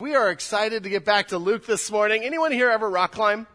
[0.00, 2.22] We are excited to get back to Luke this morning.
[2.22, 3.48] Anyone here ever rock climb?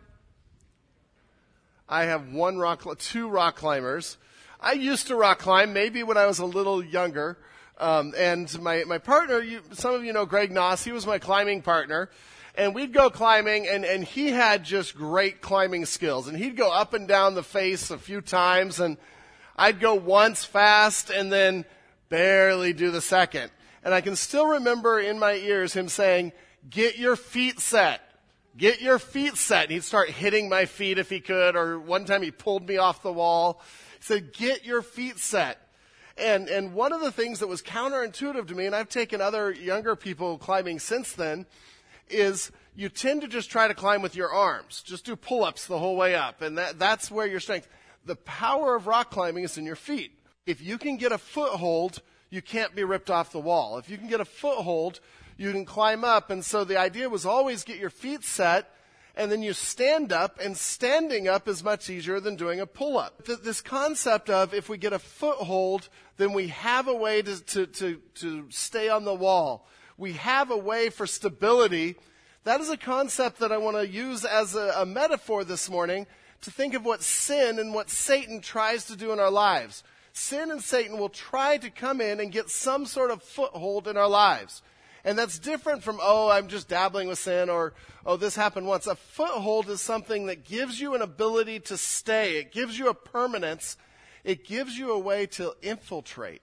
[1.88, 4.18] I have one rock, two rock climbers.
[4.59, 7.37] I used to rock climb, maybe when I was a little younger.
[7.77, 11.17] Um, and my, my partner, you, some of you know Greg Noss, he was my
[11.17, 12.09] climbing partner.
[12.55, 16.28] And we'd go climbing, and, and he had just great climbing skills.
[16.28, 18.98] And he'd go up and down the face a few times, and
[19.55, 21.64] I'd go once fast and then
[22.10, 23.50] barely do the second.
[23.84, 26.32] And I can still remember in my ears him saying,
[26.70, 28.02] Get your feet set.
[28.55, 29.64] Get your feet set.
[29.64, 32.77] And he'd start hitting my feet if he could, or one time he pulled me
[32.77, 33.62] off the wall.
[34.00, 35.60] He said, Get your feet set.
[36.18, 39.52] And, and one of the things that was counterintuitive to me, and I've taken other
[39.52, 41.46] younger people climbing since then,
[42.08, 44.84] is you tend to just try to climb with your arms.
[44.84, 46.41] Just do pull ups the whole way up.
[46.41, 47.68] And that, that's where your strength.
[48.05, 50.12] The power of rock climbing is in your feet.
[50.46, 52.02] If you can get a foothold,
[52.34, 53.78] you can't be ripped off the wall.
[53.78, 55.00] If you can get a foothold,
[55.38, 56.32] you can climb up.
[56.32, 58.72] And so the idea was always get your feet set
[59.16, 62.98] and then you stand up, and standing up is much easier than doing a pull
[62.98, 63.24] up.
[63.26, 67.67] This concept of if we get a foothold, then we have a way to, to,
[67.67, 69.67] to, to stay on the wall.
[70.00, 71.95] We have a way for stability.
[72.44, 76.07] That is a concept that I want to use as a, a metaphor this morning
[76.41, 79.83] to think of what sin and what Satan tries to do in our lives.
[80.14, 83.97] Sin and Satan will try to come in and get some sort of foothold in
[83.97, 84.61] our lives.
[85.03, 87.73] And that's different from, oh, I'm just dabbling with sin or,
[88.06, 88.88] oh, this happened once.
[88.88, 92.38] A foothold is something that gives you an ability to stay.
[92.38, 93.75] It gives you a permanence.
[94.23, 96.41] It gives you a way to infiltrate.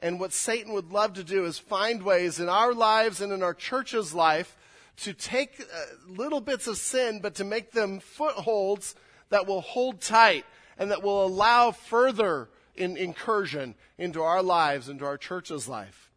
[0.00, 3.42] And what Satan would love to do is find ways in our lives and in
[3.42, 4.56] our church's life
[4.96, 8.94] to take uh, little bits of sin, but to make them footholds
[9.28, 10.46] that will hold tight
[10.78, 16.10] and that will allow further in incursion into our lives, into our church's life.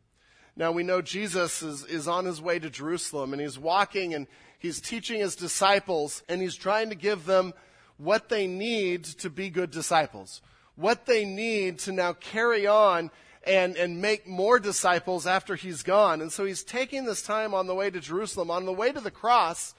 [0.56, 4.28] Now we know Jesus is, is on his way to Jerusalem and he's walking and
[4.59, 7.54] he's teaching his disciples and he's trying to give them
[7.98, 10.42] what they need to be good disciples,
[10.76, 13.09] what they need to now carry on
[13.46, 16.22] and, and make more disciples after he's gone.
[16.22, 19.02] And so he's taking this time on the way to Jerusalem, on the way to
[19.02, 19.74] the cross,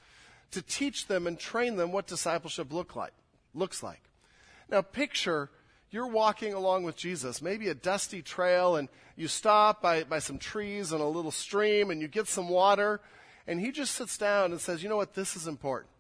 [0.51, 3.13] to teach them and train them what discipleship look like,
[3.55, 4.03] looks like.
[4.69, 5.51] Now picture
[5.95, 10.39] you're walking along with Jesus, maybe a dusty trail, and you stop by, by some
[10.39, 13.01] trees and a little stream, and you get some water,
[13.47, 15.15] and he just sits down and says, You know what?
[15.15, 15.91] This is important.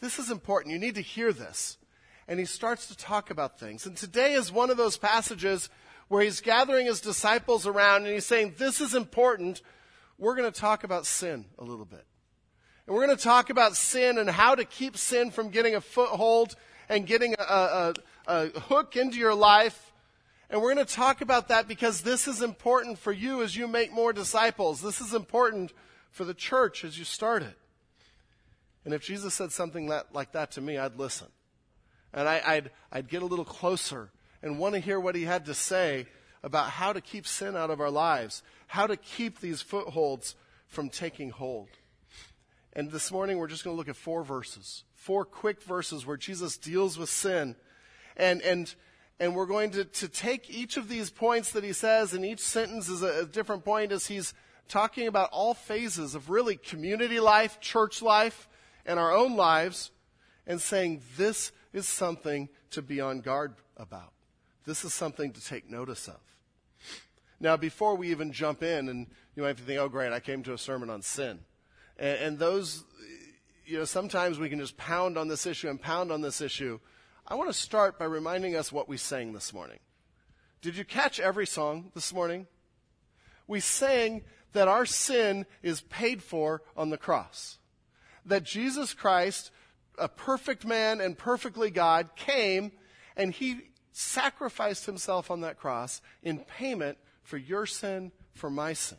[0.00, 0.72] This is important.
[0.72, 1.78] You need to hear this.
[2.26, 3.86] And he starts to talk about things.
[3.86, 5.68] And today is one of those passages
[6.08, 9.62] where he's gathering his disciples around and he's saying, This is important.
[10.18, 12.04] We're going to talk about sin a little bit.
[12.86, 15.80] And we're going to talk about sin and how to keep sin from getting a
[15.80, 16.56] foothold
[16.88, 17.94] and getting a, a,
[18.26, 19.92] a hook into your life.
[20.50, 23.66] And we're going to talk about that because this is important for you as you
[23.66, 24.80] make more disciples.
[24.80, 25.72] This is important
[26.10, 27.58] for the church as you start it.
[28.84, 31.28] And if Jesus said something that, like that to me, I'd listen.
[32.12, 34.10] And I, would I'd get a little closer
[34.42, 36.06] and want to hear what he had to say
[36.42, 40.36] about how to keep sin out of our lives, how to keep these footholds
[40.68, 41.68] from taking hold.
[42.74, 46.16] And this morning we're just going to look at four verses, four quick verses where
[46.16, 47.56] Jesus deals with sin
[48.16, 48.74] and, and,
[49.20, 52.40] and we're going to, to take each of these points that he says, and each
[52.40, 54.34] sentence is a, a different point as he's
[54.68, 58.48] talking about all phases of really community life, church life,
[58.86, 59.90] and our own lives,
[60.46, 64.12] and saying this is something to be on guard about.
[64.64, 66.20] This is something to take notice of.
[67.40, 70.54] Now, before we even jump in, and you might think, oh, great, I came to
[70.54, 71.40] a sermon on sin.
[71.98, 72.84] And, and those,
[73.66, 76.78] you know, sometimes we can just pound on this issue and pound on this issue.
[77.26, 79.78] I want to start by reminding us what we sang this morning.
[80.60, 82.46] Did you catch every song this morning?
[83.46, 87.56] We sang that our sin is paid for on the cross.
[88.26, 89.50] That Jesus Christ,
[89.98, 92.72] a perfect man and perfectly God, came
[93.16, 98.98] and he sacrificed himself on that cross in payment for your sin, for my sin.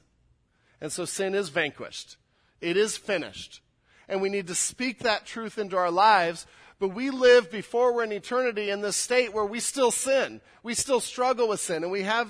[0.81, 2.17] And so sin is vanquished.
[2.59, 3.61] It is finished.
[4.07, 6.47] And we need to speak that truth into our lives
[6.79, 10.41] but we live before we're in eternity in this state where we still sin.
[10.61, 12.29] We still struggle with sin and we have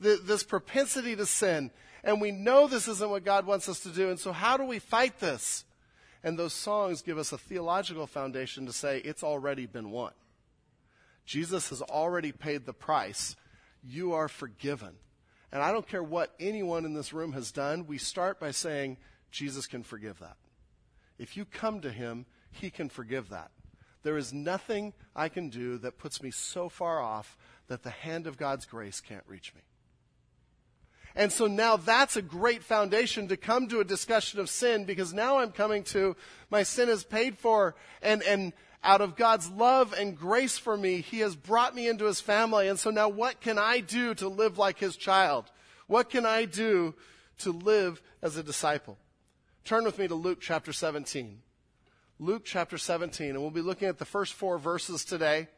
[0.00, 1.70] the, this propensity to sin.
[2.04, 4.10] And we know this isn't what God wants us to do.
[4.10, 5.64] And so how do we fight this?
[6.22, 10.12] And those songs give us a theological foundation to say it's already been won.
[11.24, 13.34] Jesus has already paid the price.
[13.82, 14.94] You are forgiven.
[15.52, 18.98] And I don't care what anyone in this room has done, we start by saying,
[19.30, 20.36] Jesus can forgive that.
[21.18, 23.50] If you come to him, he can forgive that.
[24.06, 27.36] There is nothing I can do that puts me so far off
[27.66, 29.62] that the hand of God's grace can't reach me.
[31.16, 35.12] And so now that's a great foundation to come to a discussion of sin because
[35.12, 36.14] now I'm coming to
[36.50, 38.52] my sin is paid for and, and
[38.84, 42.68] out of God's love and grace for me, He has brought me into His family.
[42.68, 45.50] And so now what can I do to live like His child?
[45.88, 46.94] What can I do
[47.38, 48.98] to live as a disciple?
[49.64, 51.40] Turn with me to Luke chapter 17.
[52.18, 55.48] Luke chapter 17, and we'll be looking at the first four verses today.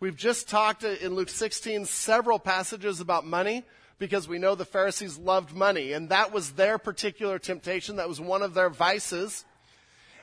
[0.00, 3.64] We've just talked in Luke 16 several passages about money
[3.98, 7.96] because we know the Pharisees loved money, and that was their particular temptation.
[7.96, 9.44] That was one of their vices.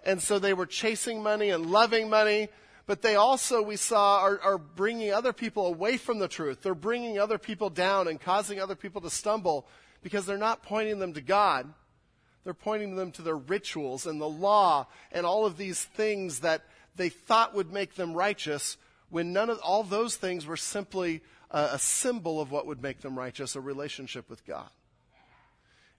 [0.03, 2.47] And so they were chasing money and loving money,
[2.87, 6.63] but they also, we saw, are, are bringing other people away from the truth.
[6.63, 9.67] They're bringing other people down and causing other people to stumble
[10.01, 11.71] because they're not pointing them to God.
[12.43, 16.63] They're pointing them to their rituals and the law and all of these things that
[16.95, 18.77] they thought would make them righteous
[19.09, 21.21] when none of all those things were simply
[21.51, 24.69] a, a symbol of what would make them righteous, a relationship with God.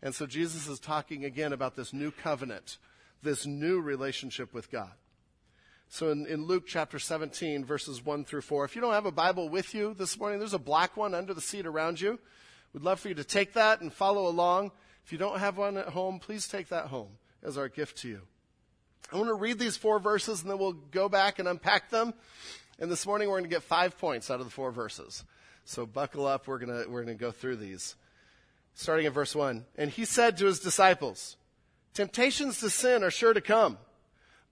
[0.02, 2.78] And so Jesus is talking again about this new covenant,
[3.22, 4.90] this new relationship with God.
[5.88, 9.12] So in, in, Luke chapter 17, verses 1 through 4, if you don't have a
[9.12, 12.18] Bible with you this morning, there's a black one under the seat around you.
[12.72, 14.72] We'd love for you to take that and follow along.
[15.04, 17.10] If you don't have one at home, please take that home
[17.43, 18.20] as our gift to you.
[19.12, 22.14] I want to read these four verses and then we'll go back and unpack them.
[22.78, 25.25] And this morning we're going to get five points out of the four verses.
[25.64, 26.46] So buckle up.
[26.46, 27.94] We're going to, we're going to go through these.
[28.75, 29.66] Starting at verse 1.
[29.76, 31.37] And he said to his disciples,
[31.94, 33.76] Temptations to sin are sure to come,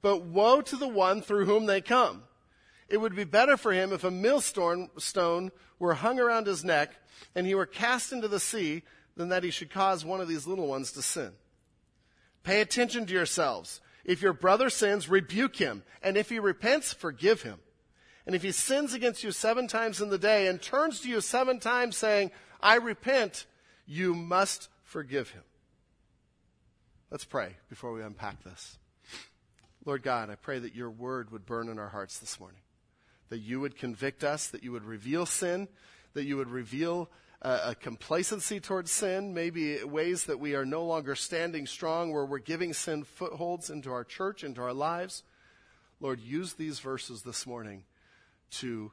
[0.03, 2.25] but woe to the one through whom they come.
[2.91, 6.91] It would be better for him if a millstone were hung around his neck
[7.35, 8.83] and he were cast into the sea
[9.17, 11.33] than that he should cause one of these little ones to sin.
[12.43, 13.81] Pay attention to yourselves.
[14.05, 17.59] If your brother sins, rebuke him, and if he repents, forgive him.
[18.27, 21.21] And if he sins against you seven times in the day and turns to you
[21.21, 22.31] seven times saying,
[22.61, 23.47] I repent,
[23.87, 25.43] you must forgive him.
[27.11, 28.79] Let's pray before we unpack this.
[29.85, 32.61] Lord God, I pray that your word would burn in our hearts this morning,
[33.31, 35.69] that you would convict us, that you would reveal sin,
[36.15, 37.11] that you would reveal
[37.43, 42.25] a, a complacency towards sin, maybe ways that we are no longer standing strong, where
[42.25, 45.23] we're giving sin footholds into our church, into our lives.
[46.01, 47.85] Lord, use these verses this morning
[48.53, 48.93] to,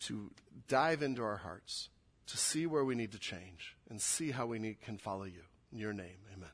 [0.00, 0.30] to
[0.68, 1.88] dive into our hearts,
[2.26, 5.42] to see where we need to change, and see how we need, can follow you.
[5.72, 6.50] In your name, amen.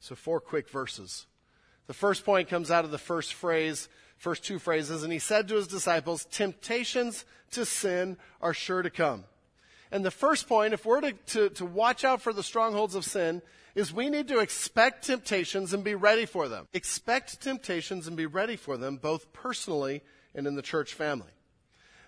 [0.00, 1.26] So, four quick verses.
[1.86, 5.48] The first point comes out of the first phrase, first two phrases, and he said
[5.48, 9.24] to his disciples, Temptations to sin are sure to come.
[9.92, 13.04] And the first point, if we're to, to, to, watch out for the strongholds of
[13.04, 13.40] sin,
[13.76, 16.66] is we need to expect temptations and be ready for them.
[16.72, 20.02] Expect temptations and be ready for them, both personally
[20.34, 21.30] and in the church family.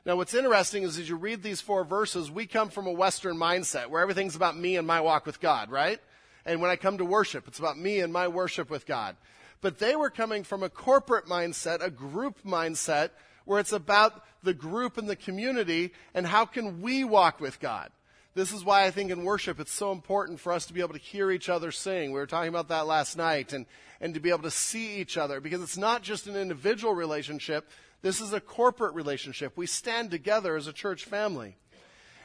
[0.05, 3.37] Now, what's interesting is as you read these four verses, we come from a Western
[3.37, 6.01] mindset where everything's about me and my walk with God, right?
[6.47, 9.17] And when I come to worship, it's about me and my worship with God.
[9.61, 13.11] But they were coming from a corporate mindset, a group mindset,
[13.45, 17.91] where it's about the group and the community and how can we walk with God.
[18.35, 20.93] This is why I think in worship it's so important for us to be able
[20.93, 22.13] to hear each other sing.
[22.13, 23.67] We were talking about that last night and,
[24.01, 27.69] and to be able to see each other because it's not just an individual relationship.
[28.01, 29.57] This is a corporate relationship.
[29.57, 31.57] We stand together as a church family.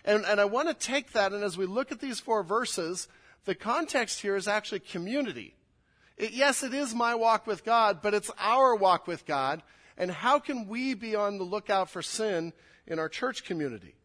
[0.05, 3.07] And, and I want to take that and as we look at these four verses,
[3.45, 5.55] the context here is actually community.
[6.17, 9.63] It, yes, it is my walk with God, but it's our walk with God.
[9.97, 12.53] And how can we be on the lookout for sin
[12.87, 13.95] in our church community?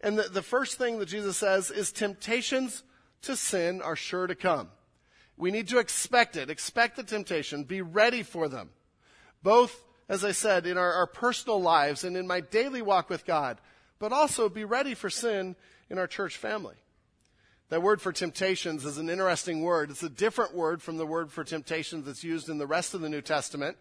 [0.00, 2.82] And the, the first thing that Jesus says is temptations
[3.22, 4.68] to sin are sure to come.
[5.36, 8.70] We need to expect it, expect the temptation, be ready for them.
[9.42, 13.24] Both, as I said, in our, our personal lives and in my daily walk with
[13.24, 13.60] God,
[13.98, 15.56] but also be ready for sin
[15.88, 16.76] in our church family.
[17.72, 19.90] That word for temptations is an interesting word.
[19.90, 23.00] It's a different word from the word for temptations that's used in the rest of
[23.00, 23.78] the New Testament.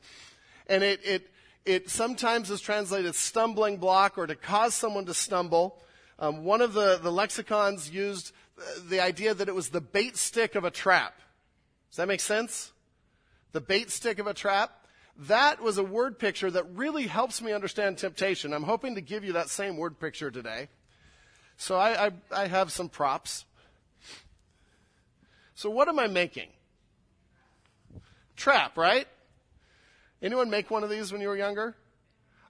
[0.68, 1.30] And it, it,
[1.66, 5.78] it sometimes is translated stumbling block or to cause someone to stumble.
[6.20, 10.16] Um, one of the, the lexicons used uh, the idea that it was the bait
[10.16, 11.20] stick of a trap.
[11.90, 12.72] Does that make sense?
[13.52, 14.72] The bait stick of a trap?
[15.18, 18.54] That was a word picture that really helps me understand temptation.
[18.54, 20.70] I'm hoping to give you that same word picture today.
[21.58, 23.44] So I, I, I have some props.
[25.56, 26.50] So what am I making?
[28.36, 29.08] Trap, right?
[30.22, 31.76] Anyone make one of these when you were younger?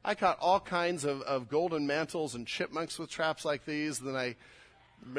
[0.03, 3.99] I caught all kinds of, of golden mantles and chipmunks with traps like these.
[3.99, 4.35] And Then I,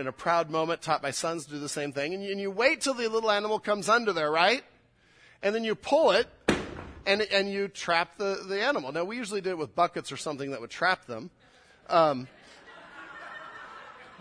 [0.00, 2.14] in a proud moment, taught my sons to do the same thing.
[2.14, 4.62] And you, and you wait till the little animal comes under there, right?
[5.42, 6.28] And then you pull it,
[7.04, 8.92] and, and you trap the, the animal.
[8.92, 11.30] Now, we usually did it with buckets or something that would trap them.
[11.88, 12.28] Um,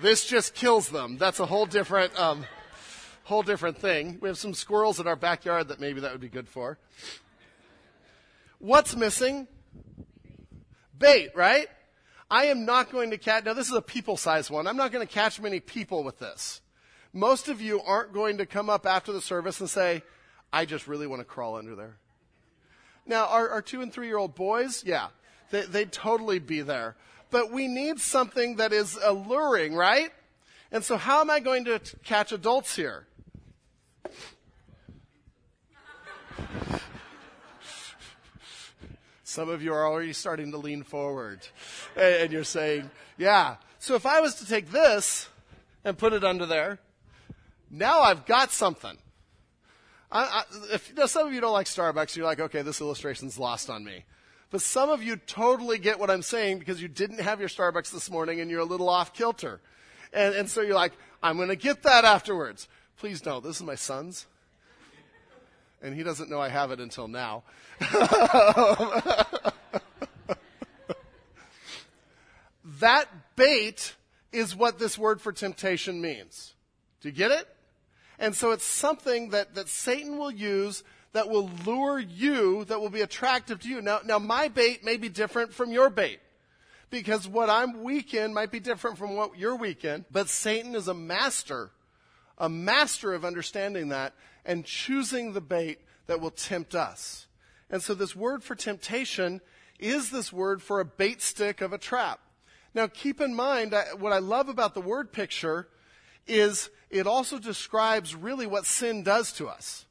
[0.02, 1.20] This just kills them.
[1.20, 2.44] That's a whole different, um,
[3.32, 4.18] whole different thing.
[4.22, 6.78] We have some squirrels in our backyard that maybe that would be good for.
[8.60, 9.48] What's missing?
[11.00, 11.68] Bait, right?
[12.30, 14.68] I am not going to catch, now this is a people sized one.
[14.68, 16.60] I'm not going to catch many people with this.
[17.14, 20.04] Most of you aren't going to come up after the service and say,
[20.52, 21.96] I just really want to crawl under there.
[23.06, 25.08] Now, our, our two and three year old boys, yeah,
[25.52, 26.98] they, they'd totally be there.
[27.30, 30.12] But we need something that is alluring, right?
[30.72, 33.08] And so, how am I going to catch adults here?
[39.32, 41.48] Some of you are already starting to lean forward.
[41.96, 43.56] And you're saying, yeah.
[43.80, 45.30] So if I was to take this
[45.86, 46.80] and put it under there,
[47.70, 48.98] now I've got something.
[50.12, 53.40] I, I, if, know, some of you don't like Starbucks, you're like, okay, this illustration's
[53.40, 54.04] lost on me.
[54.50, 57.90] But some of you totally get what I'm saying because you didn't have your Starbucks
[57.90, 59.62] this morning and you're a little off kilter.
[60.12, 60.92] And, and so you're like,
[61.24, 62.68] I'm going to get that afterwards.
[62.98, 63.46] Please don't.
[63.46, 64.28] This is my son's.
[65.82, 67.44] And he doesn't know I have it until now.
[72.80, 73.96] that bait
[74.32, 76.54] is what this word for temptation means.
[77.02, 77.48] Do you get it?
[78.20, 80.84] And so it's something that, that Satan will use
[81.14, 83.82] that will lure you, that will be attractive to you.
[83.82, 86.20] Now, now my bait may be different from your bait.
[86.90, 90.06] Because what I'm weak in might be different from what you're weak in.
[90.12, 91.72] But Satan is a master,
[92.42, 97.28] a master of understanding that and choosing the bait that will tempt us.
[97.70, 99.42] And so this word for temptation
[99.80, 102.20] is this word for a bait stick of a trap.
[102.74, 105.68] Now keep in mind, what I love about the word picture
[106.28, 109.86] is it also describes really what sin does to us.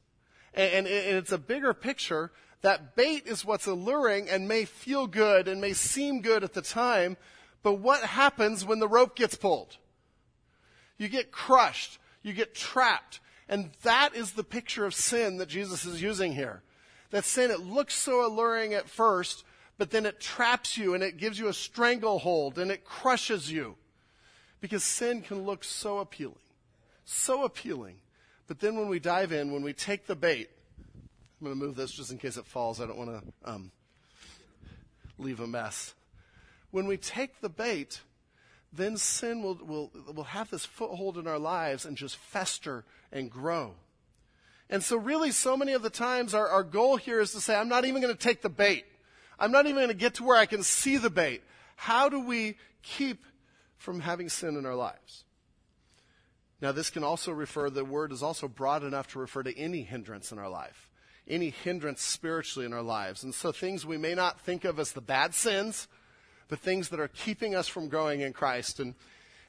[0.53, 5.61] And, it's a bigger picture that bait is what's alluring and may feel good and
[5.61, 7.15] may seem good at the time,
[7.63, 9.77] but what happens when the rope gets pulled?
[10.97, 11.97] You get crushed.
[12.23, 13.19] You get trapped.
[13.49, 16.61] And that is the picture of sin that Jesus is using here.
[17.09, 19.43] That sin, it looks so alluring at first,
[19.77, 23.75] but then it traps you and it gives you a stranglehold and it crushes you.
[24.61, 26.35] Because sin can look so appealing.
[27.03, 27.95] So appealing.
[28.47, 30.49] But then when we dive in, when we take the bait,
[31.41, 32.79] I'm going to move this just in case it falls.
[32.79, 33.71] I don't want to um,
[35.17, 35.93] leave a mess.
[36.69, 38.01] When we take the bait,
[38.73, 43.29] then sin will, will, will have this foothold in our lives and just fester and
[43.29, 43.73] grow.
[44.69, 47.55] And so, really, so many of the times, our, our goal here is to say,
[47.55, 48.85] I'm not even going to take the bait.
[49.37, 51.41] I'm not even going to get to where I can see the bait.
[51.75, 53.25] How do we keep
[53.77, 55.25] from having sin in our lives?
[56.61, 59.81] Now, this can also refer, the word is also broad enough to refer to any
[59.81, 60.89] hindrance in our life,
[61.27, 63.23] any hindrance spiritually in our lives.
[63.23, 65.89] And so, things we may not think of as the bad sins,
[66.51, 68.93] but things that are keeping us from growing in Christ and,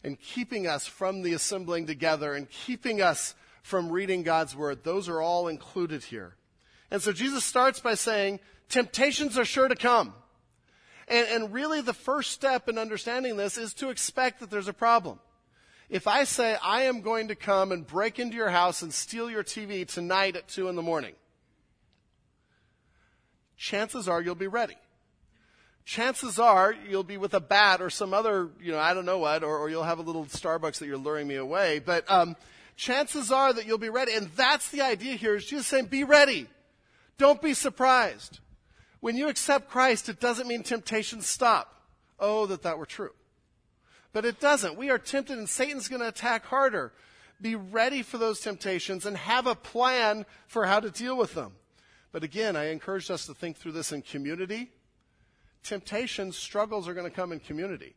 [0.04, 5.09] and keeping us from the assembling together and keeping us from reading God's word, those
[5.09, 6.37] are all included here.
[6.92, 10.14] And so, Jesus starts by saying, temptations are sure to come.
[11.09, 14.73] And, and really, the first step in understanding this is to expect that there's a
[14.73, 15.18] problem.
[15.90, 19.28] If I say, I am going to come and break into your house and steal
[19.28, 21.14] your TV tonight at 2 in the morning,
[23.56, 24.76] chances are you'll be ready.
[25.84, 29.18] Chances are you'll be with a bat or some other, you know, I don't know
[29.18, 31.80] what, or, or you'll have a little Starbucks that you're luring me away.
[31.80, 32.36] But um,
[32.76, 34.14] chances are that you'll be ready.
[34.14, 36.48] And that's the idea here is Jesus saying, be ready.
[37.18, 38.38] Don't be surprised.
[39.00, 41.82] When you accept Christ, it doesn't mean temptations stop.
[42.20, 43.10] Oh, that that were true.
[44.12, 44.76] But it doesn't.
[44.76, 46.92] We are tempted and Satan's going to attack harder.
[47.40, 51.54] Be ready for those temptations and have a plan for how to deal with them.
[52.12, 54.70] But again, I encourage us to think through this in community.
[55.62, 57.95] Temptations, struggles are going to come in community.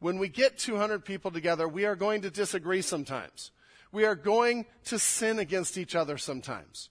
[0.00, 3.50] When we get 200 people together, we are going to disagree sometimes.
[3.90, 6.90] We are going to sin against each other sometimes.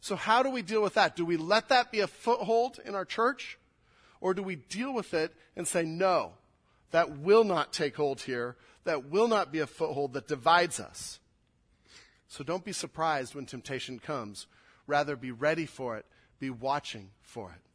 [0.00, 1.16] So how do we deal with that?
[1.16, 3.58] Do we let that be a foothold in our church?
[4.20, 6.32] Or do we deal with it and say, no,
[6.90, 11.20] that will not take hold here, that will not be a foothold that divides us.
[12.28, 14.46] So don't be surprised when temptation comes.
[14.86, 16.06] Rather, be ready for it,
[16.40, 17.71] be watching for it.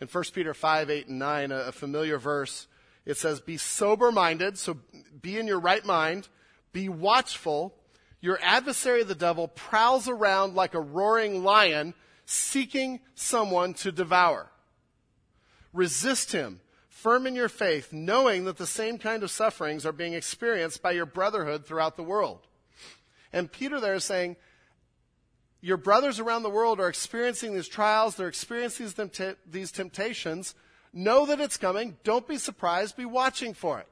[0.00, 2.66] In 1 Peter 5, 8, and 9, a, familiar verse,
[3.04, 4.78] it says, Be sober minded, so
[5.20, 6.28] be in your right mind,
[6.72, 7.74] be watchful.
[8.20, 11.94] Your adversary, the devil, prowls around like a roaring lion,
[12.26, 14.50] seeking someone to devour.
[15.72, 20.14] Resist him firm in your faith, knowing that the same kind of sufferings are being
[20.14, 22.40] experienced by your brotherhood throughout the world.
[23.32, 24.34] And Peter there is saying,
[25.60, 28.86] your brothers around the world are experiencing these trials, they're experiencing
[29.50, 30.54] these, temptations.
[30.92, 31.96] Know that it's coming.
[32.02, 32.96] Don't be surprised.
[32.96, 33.86] Be watching for it.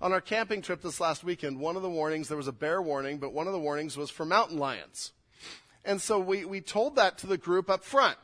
[0.00, 2.80] On our camping trip this last weekend, one of the warnings, there was a bear
[2.82, 5.12] warning, but one of the warnings was for mountain lions.
[5.84, 8.18] And so we, we told that to the group up front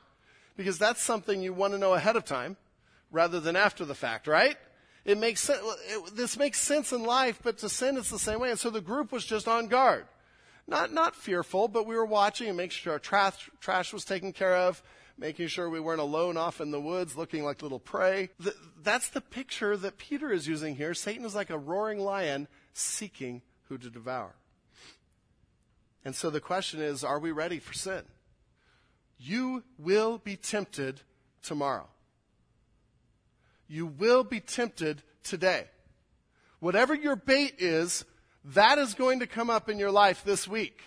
[0.56, 2.56] because that's something you want to know ahead of time
[3.12, 4.56] rather than after the fact, right?
[5.04, 5.60] It makes sense.
[5.88, 8.50] It, this makes sense in life, but to sin, it's the same way.
[8.50, 10.06] And so the group was just on guard.
[10.68, 14.32] Not, not fearful, but we were watching and making sure our trash, trash was taken
[14.32, 14.82] care of,
[15.16, 18.30] making sure we weren't alone off in the woods looking like little prey.
[18.40, 20.92] The, that's the picture that Peter is using here.
[20.92, 24.34] Satan is like a roaring lion seeking who to devour.
[26.04, 28.02] And so the question is, are we ready for sin?
[29.18, 31.00] You will be tempted
[31.42, 31.88] tomorrow.
[33.68, 35.66] You will be tempted today.
[36.60, 38.04] Whatever your bait is,
[38.54, 40.80] that is going to come up in your life this week.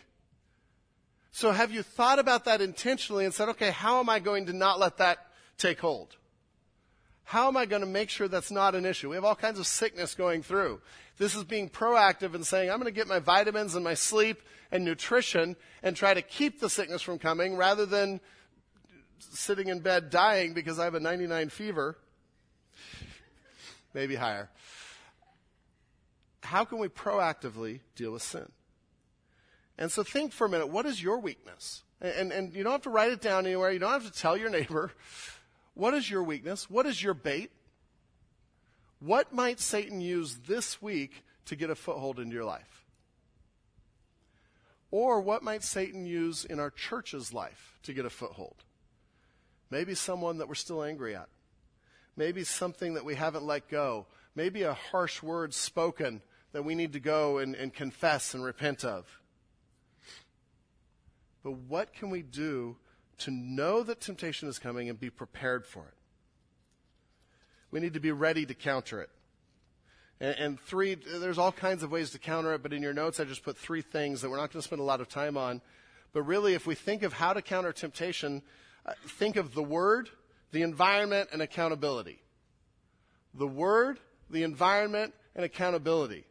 [1.32, 4.54] So have you thought about that intentionally and said, okay, how am I going to
[4.54, 6.16] not let that take hold?
[7.24, 9.10] How am I going to make sure that's not an issue?
[9.10, 10.82] We have all kinds of sickness going through.
[11.20, 14.42] This is being proactive and saying, I'm going to get my vitamins and my sleep
[14.72, 18.20] and nutrition and try to keep the sickness from coming rather than
[19.20, 21.98] sitting in bed dying because I have a 99 fever.
[23.94, 24.50] Maybe higher.
[26.50, 28.52] How can we proactively deal with sin?
[29.78, 31.84] And so think for a minute, what is your weakness?
[32.02, 33.72] And, and, and, you don't have to write it down anywhere.
[33.72, 34.92] You don't have to tell your neighbor.
[35.76, 36.70] What is your weakness?
[36.70, 37.52] What is your bait?
[39.00, 42.86] What might Satan use this week to get a foothold into your life?
[44.92, 48.56] Or what might Satan use in our church's life to get a foothold?
[49.70, 51.30] Maybe someone that we're still angry at.
[52.18, 54.06] Maybe something that we haven't let go.
[54.36, 58.84] Maybe a harsh word spoken that we need to go and, and confess and repent
[58.84, 59.06] of.
[61.44, 62.78] But what can we do
[63.20, 65.94] to know that temptation is coming and be prepared for it?
[67.72, 69.10] We need to be ready to counter it.
[70.20, 73.20] And, and, three, there's all kinds of ways to counter it, but in your notes
[73.20, 75.38] I just put three things that we're not going to spend a lot of time
[75.38, 75.62] on.
[76.12, 78.42] But really, if we think of how to counter temptation,
[78.86, 80.10] uh, think of the word,
[80.52, 82.20] the environment, and accountability.
[83.34, 86.26] The word, the environment, and accountability.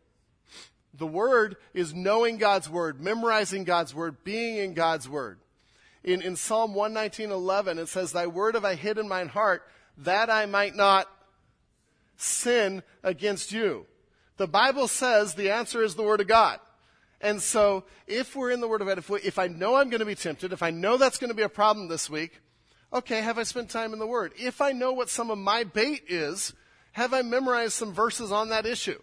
[0.98, 5.38] The Word is knowing God's Word, memorizing God's Word, being in God's Word.
[6.02, 9.62] In, in Psalm 119.11, it says, Thy Word have I hid in mine heart,
[9.98, 11.08] that I might not
[12.16, 13.86] sin against you.
[14.36, 16.58] The Bible says the answer is the Word of God.
[17.20, 19.90] And so, if we're in the Word of God, if, we, if I know I'm
[19.90, 22.40] going to be tempted, if I know that's going to be a problem this week,
[22.92, 24.32] okay, have I spent time in the Word?
[24.38, 26.52] If I know what some of my bait is,
[26.92, 29.00] have I memorized some verses on that issue?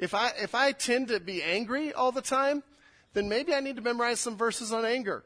[0.00, 2.62] If I, if I tend to be angry all the time,
[3.12, 5.24] then maybe I need to memorize some verses on anger.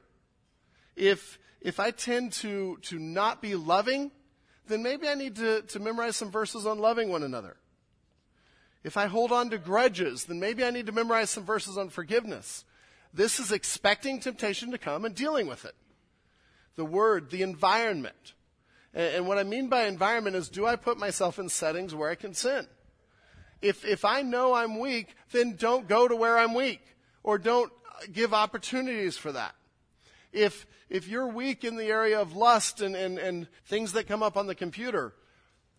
[0.96, 4.10] If, if I tend to, to not be loving,
[4.66, 7.56] then maybe I need to, to memorize some verses on loving one another.
[8.82, 11.88] If I hold on to grudges, then maybe I need to memorize some verses on
[11.88, 12.64] forgiveness.
[13.12, 15.76] This is expecting temptation to come and dealing with it.
[16.74, 18.34] The word, the environment.
[18.92, 22.10] And, and what I mean by environment is do I put myself in settings where
[22.10, 22.66] I can sin?
[23.64, 26.83] If, if I know I'm weak, then don't go to where I'm weak
[27.22, 27.72] or don't
[28.12, 29.55] give opportunities for that.
[30.33, 34.22] If, if you're weak in the area of lust and, and, and things that come
[34.22, 35.14] up on the computer,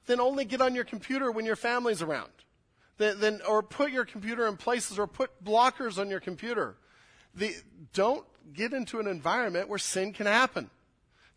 [0.07, 2.31] then only get on your computer when your family's around.
[2.97, 6.77] Then, then, or put your computer in places or put blockers on your computer.
[7.35, 7.53] The,
[7.93, 10.71] don't get into an environment where sin can happen.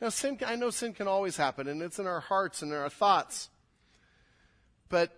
[0.01, 2.79] Now, sin, I know sin can always happen, and it's in our hearts and in
[2.79, 3.51] our thoughts.
[4.89, 5.13] But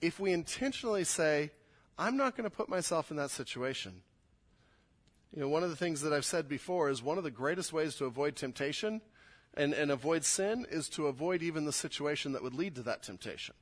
[0.00, 1.50] if we intentionally say,
[1.98, 4.02] I'm not going to put myself in that situation.
[5.34, 7.72] You know, one of the things that I've said before is one of the greatest
[7.72, 9.00] ways to avoid temptation
[9.54, 13.02] and, and avoid sin is to avoid even the situation that would lead to that
[13.02, 13.54] temptation.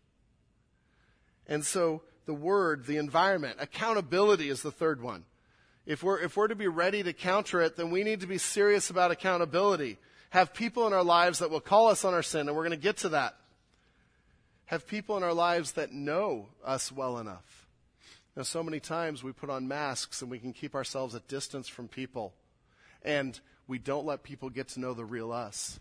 [1.47, 5.25] And so the word, the environment, accountability is the third one.
[5.87, 8.39] If we're, if we're to be ready to counter it, then we need to be
[8.39, 9.99] serious about accountability.
[10.31, 12.71] Have people in our lives that will call us on our sin, and we're going
[12.71, 13.37] to get to that
[14.67, 17.67] have people in our lives that know us well enough.
[18.37, 21.69] Now, so many times we put on masks and we can keep ourselves at distance
[21.69, 22.35] from people,
[23.03, 25.79] and we don't let people get to know the real us.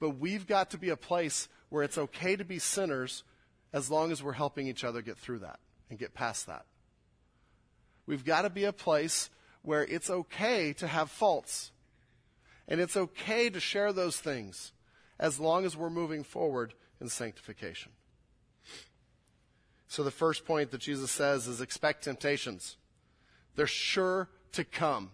[0.00, 3.24] But we've got to be a place where it's okay to be sinners
[3.72, 5.58] as long as we're helping each other get through that
[5.90, 6.64] and get past that.
[8.06, 9.30] We've got to be a place
[9.62, 11.72] where it's okay to have faults.
[12.66, 14.72] And it's okay to share those things
[15.18, 17.92] as long as we're moving forward in sanctification.
[19.88, 22.76] So the first point that Jesus says is expect temptations.
[23.56, 25.10] They're sure to come.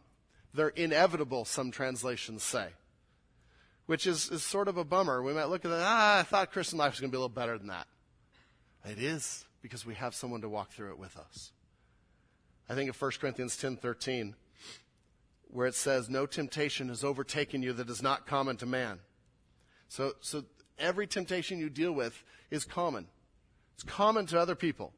[0.52, 2.68] They're inevitable, some translations say.
[3.86, 5.22] Which is, is sort of a bummer.
[5.22, 7.20] We might look at that, ah, I thought Christian life was going to be a
[7.20, 7.86] little better than that.
[8.84, 11.52] It is, because we have someone to walk through it with us.
[12.68, 14.34] I think of 1 Corinthians 10:13
[15.48, 18.98] where it says no temptation has overtaken you that is not common to man.
[19.88, 20.44] So so
[20.78, 23.06] every temptation you deal with is common.
[23.74, 24.92] It's common to other people.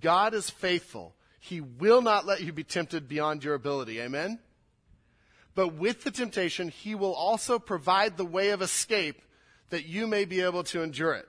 [0.00, 1.14] God is faithful.
[1.38, 4.00] He will not let you be tempted beyond your ability.
[4.00, 4.38] Amen?
[5.54, 9.22] But with the temptation, He will also provide the way of escape
[9.70, 11.28] that you may be able to endure it.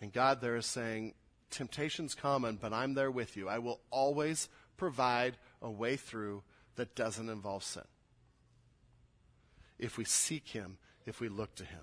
[0.00, 1.14] And God there is saying,
[1.50, 3.48] temptation's common, but I'm there with you.
[3.48, 6.42] I will always provide a way through
[6.76, 7.84] that doesn't involve sin.
[9.78, 11.80] If we seek Him, if we look to Him.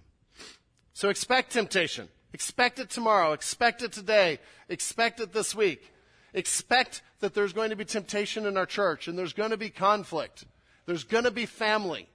[0.94, 2.10] So expect temptation.
[2.34, 3.34] Expect it tomorrow.
[3.34, 4.40] Expect it today.
[4.70, 5.92] Expect it this week.
[6.34, 9.70] Expect that there's going to be temptation in our church and there's going to be
[9.70, 10.46] conflict.
[10.86, 12.08] There's going to be family.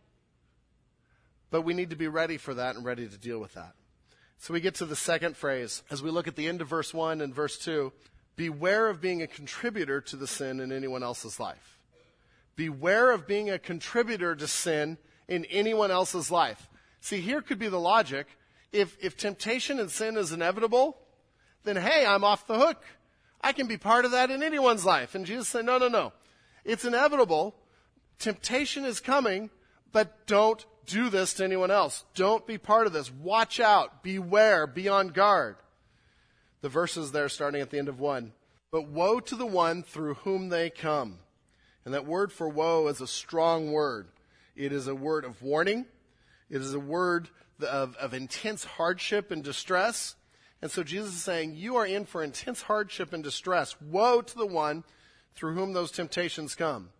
[1.51, 3.75] But we need to be ready for that and ready to deal with that.
[4.39, 6.93] So we get to the second phrase as we look at the end of verse
[6.93, 7.93] 1 and verse 2.
[8.37, 11.79] Beware of being a contributor to the sin in anyone else's life.
[12.55, 14.99] Beware of being a contributor to sin
[15.29, 16.69] in anyone else's life.
[17.01, 18.27] See, here could be the logic.
[18.73, 20.99] If, if temptation and sin is inevitable,
[21.65, 22.83] then hey, I'm off the hook.
[23.41, 25.15] I can be part of that in anyone's life.
[25.15, 26.13] And Jesus said, no, no, no.
[26.65, 27.55] It's inevitable.
[28.19, 29.51] Temptation is coming,
[29.93, 32.05] but don't do this to anyone else.
[32.15, 33.13] Don't be part of this.
[33.13, 34.03] Watch out.
[34.03, 34.67] Beware.
[34.67, 35.57] Be on guard.
[36.63, 38.33] The verses there starting at the end of one.
[38.71, 41.19] But woe to the one through whom they come.
[41.85, 44.09] And that word for woe is a strong word.
[44.57, 45.87] It is a word of warning.
[46.51, 47.29] It is a word
[47.61, 50.17] of, of intense hardship and distress.
[50.63, 53.81] And so Jesus is saying, You are in for intense hardship and distress.
[53.81, 54.85] Woe to the one
[55.35, 56.91] through whom those temptations come.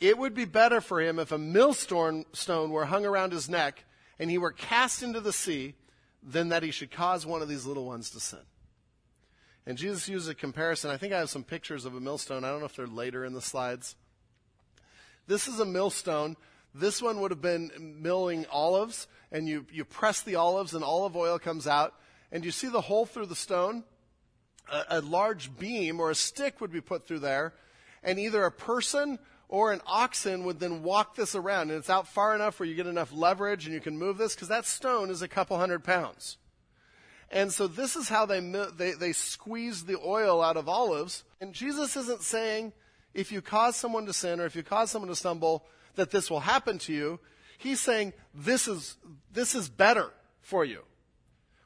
[0.00, 3.84] It would be better for him if a millstone stone were hung around his neck
[4.18, 5.74] and he were cast into the sea
[6.22, 8.40] than that he should cause one of these little ones to sin.
[9.66, 10.90] And Jesus used a comparison.
[10.90, 12.44] I think I have some pictures of a millstone.
[12.44, 13.94] I don't know if they're later in the slides.
[15.26, 16.36] This is a millstone.
[16.74, 21.16] This one would have been milling olives, and you, you press the olives, and olive
[21.16, 21.94] oil comes out.
[22.32, 23.84] And you see the hole through the stone?
[24.70, 27.54] A, a large beam or a stick would be put through there,
[28.04, 31.70] and either a person or an oxen would then walk this around.
[31.70, 34.36] And it's out far enough where you get enough leverage and you can move this,
[34.36, 36.36] because that stone is a couple hundred pounds.
[37.32, 38.40] And so this is how they,
[38.76, 41.24] they, they squeeze the oil out of olives.
[41.40, 42.72] And Jesus isn't saying
[43.12, 45.64] if you cause someone to sin or if you cause someone to stumble,
[45.96, 47.20] that this will happen to you.
[47.58, 48.96] He's saying this is,
[49.32, 50.82] this is better for you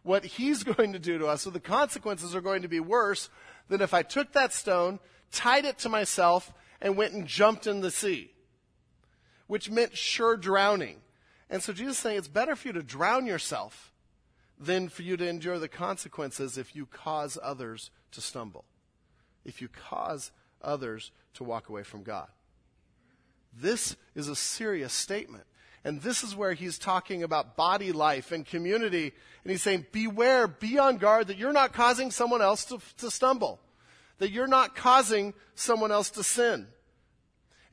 [0.05, 1.43] what he's going to do to us.
[1.43, 3.29] So the consequences are going to be worse
[3.69, 5.01] than if I took that stone,
[5.33, 8.31] tied it to myself, and went and jumped in the sea,
[9.49, 10.99] which meant sure drowning.
[11.51, 13.93] And so Jesus is saying it's better for you to drown yourself
[14.59, 18.65] than for you to endure the consequences if you cause others to stumble,
[19.45, 20.31] if you cause
[20.63, 22.29] others to walk away from God.
[23.57, 25.45] This is a serious statement.
[25.85, 29.12] And this is where he's talking about body life and community.
[29.45, 33.11] And he's saying, beware, be on guard that you're not causing someone else to, to
[33.11, 33.61] stumble,
[34.19, 36.69] that you're not causing someone else to sin.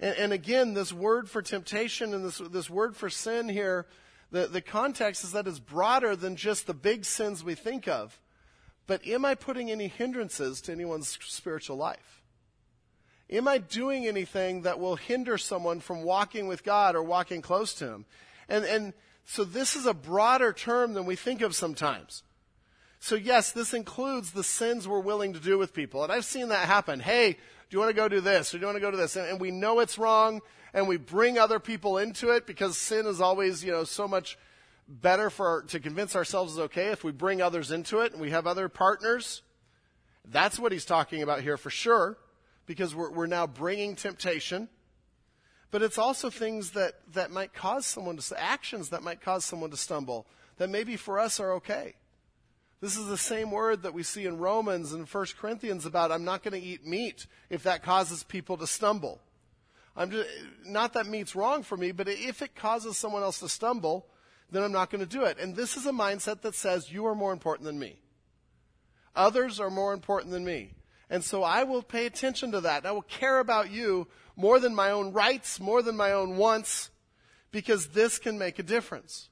[0.01, 3.87] And, and again, this word for temptation and this, this word for sin here,
[4.29, 8.19] the, the context is that it's broader than just the big sins we think of.
[8.87, 12.20] But am I putting any hindrances to anyone's spiritual life?
[13.31, 17.73] Am I doing anything that will hinder someone from walking with God or walking close
[17.75, 18.05] to Him?
[18.49, 18.93] And, and
[19.25, 22.23] so this is a broader term than we think of sometimes.
[22.99, 26.03] So yes, this includes the sins we're willing to do with people.
[26.03, 26.99] And I've seen that happen.
[26.99, 27.37] Hey, do
[27.69, 28.53] you want to go do this?
[28.53, 29.15] Or do you want to go do this?
[29.15, 30.41] And, and we know it's wrong
[30.73, 34.37] and we bring other people into it because sin is always, you know, so much
[34.89, 38.31] better for, to convince ourselves is okay if we bring others into it and we
[38.31, 39.41] have other partners.
[40.29, 42.17] That's what he's talking about here for sure
[42.65, 44.69] because we're, we're now bringing temptation.
[45.71, 49.71] But it's also things that, that might cause someone to, actions that might cause someone
[49.71, 51.95] to stumble, that maybe for us are okay.
[52.81, 56.25] This is the same word that we see in Romans and 1 Corinthians about I'm
[56.25, 59.21] not going to eat meat if that causes people to stumble.
[59.95, 60.29] I'm just,
[60.65, 64.07] not that meat's wrong for me, but if it causes someone else to stumble,
[64.49, 65.37] then I'm not going to do it.
[65.39, 67.99] And this is a mindset that says you are more important than me.
[69.15, 70.71] Others are more important than me.
[71.11, 72.85] And so I will pay attention to that.
[72.85, 76.89] I will care about you more than my own rights, more than my own wants,
[77.51, 79.27] because this can make a difference.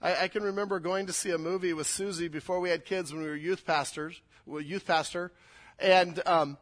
[0.00, 3.12] I, I can remember going to see a movie with Susie before we had kids
[3.12, 5.32] when we were youth pastors, well, youth pastor,
[5.78, 6.56] and um,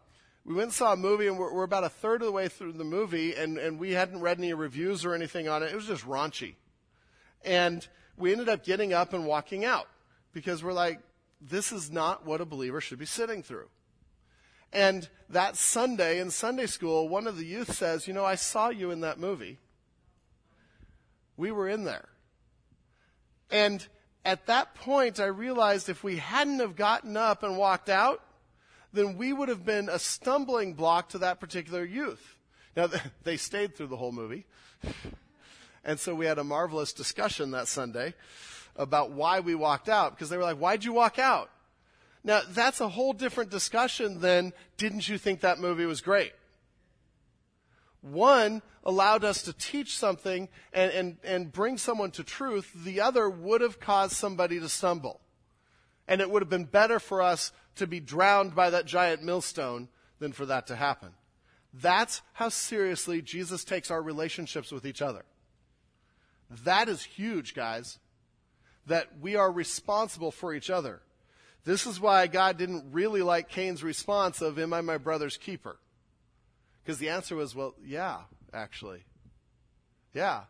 [0.45, 2.49] we went and saw a movie, and we're, we're, about a third of the way
[2.49, 5.71] through the movie, and, and we hadn't read any reviews or anything on it.
[5.71, 6.57] It was just raunchy,
[7.45, 9.87] and we ended up getting up and walking out
[10.33, 10.99] because we're like,
[11.41, 13.69] this is not what a believer should be sitting through.
[14.73, 18.69] And that Sunday in Sunday school, one of the youth says, You know, I saw
[18.69, 19.59] you in that movie.
[21.37, 22.09] We were in there.
[23.51, 23.87] And
[24.25, 28.23] at that point, I realized if we hadn't have gotten up and walked out,
[28.93, 32.37] then we would have been a stumbling block to that particular youth.
[32.77, 32.89] Now,
[33.25, 34.47] they stayed through the whole movie.
[35.85, 38.13] And so we had a marvelous discussion that Sunday
[38.77, 41.51] about why we walked out because they were like, why'd you walk out?
[42.25, 46.33] Now, that's a whole different discussion than didn't you think that movie was great?
[48.01, 52.73] One allowed us to teach something and, and, and bring someone to truth.
[52.75, 55.21] The other would have caused somebody to stumble.
[56.07, 59.89] And it would have been better for us to be drowned by that giant millstone
[60.19, 61.11] than for that to happen.
[61.73, 65.25] That's how seriously Jesus takes our relationships with each other.
[66.65, 67.99] That is huge, guys.
[68.87, 71.03] That we are responsible for each other.
[71.69, 75.79] This is why God didn't really like Cain's response of, Am I my brother's keeper?
[76.83, 78.21] Because the answer was, Well, yeah,
[78.55, 79.05] actually.
[80.15, 80.45] Yeah.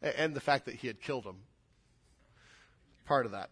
[0.00, 1.38] And the fact that he had killed him.
[3.04, 3.50] Part of that.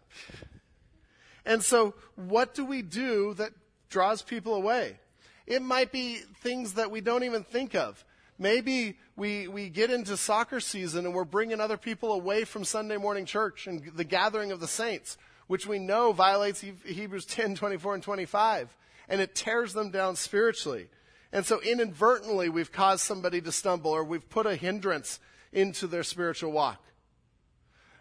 [1.44, 3.50] And so, what do we do that
[3.90, 5.00] draws people away?
[5.48, 8.04] It might be things that we don't even think of.
[8.38, 12.96] Maybe we, we get into soccer season and we're bringing other people away from Sunday
[12.96, 17.94] morning church and the gathering of the saints, which we know violates Hebrews 10, 24,
[17.94, 18.76] and 25.
[19.08, 20.88] And it tears them down spiritually.
[21.32, 25.20] And so inadvertently, we've caused somebody to stumble or we've put a hindrance
[25.52, 26.82] into their spiritual walk.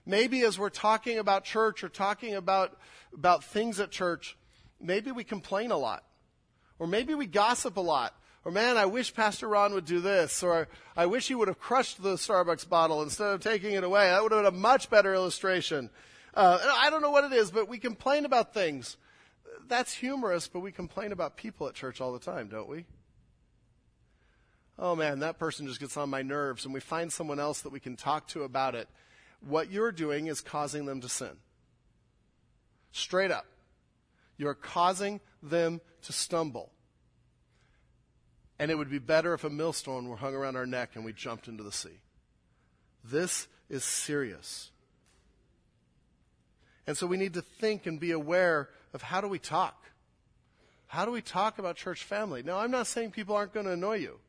[0.05, 2.77] Maybe as we're talking about church or talking about,
[3.13, 4.37] about things at church,
[4.79, 6.03] maybe we complain a lot.
[6.79, 8.13] Or maybe we gossip a lot.
[8.45, 10.43] Or, man, I wish Pastor Ron would do this.
[10.43, 14.07] Or, I wish he would have crushed the Starbucks bottle instead of taking it away.
[14.07, 15.89] That would have been a much better illustration.
[16.33, 18.97] Uh, I don't know what it is, but we complain about things.
[19.67, 22.85] That's humorous, but we complain about people at church all the time, don't we?
[24.79, 27.71] Oh man, that person just gets on my nerves, and we find someone else that
[27.71, 28.89] we can talk to about it.
[29.41, 31.37] What you're doing is causing them to sin.
[32.91, 33.45] Straight up.
[34.37, 36.71] You're causing them to stumble.
[38.57, 41.11] And it would be better if a millstone were hung around our neck and we
[41.11, 41.99] jumped into the sea.
[43.03, 44.71] This is serious.
[46.85, 49.83] And so we need to think and be aware of how do we talk?
[50.87, 52.43] How do we talk about church family?
[52.43, 54.19] Now, I'm not saying people aren't going to annoy you.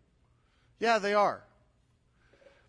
[0.79, 1.43] Yeah, they are.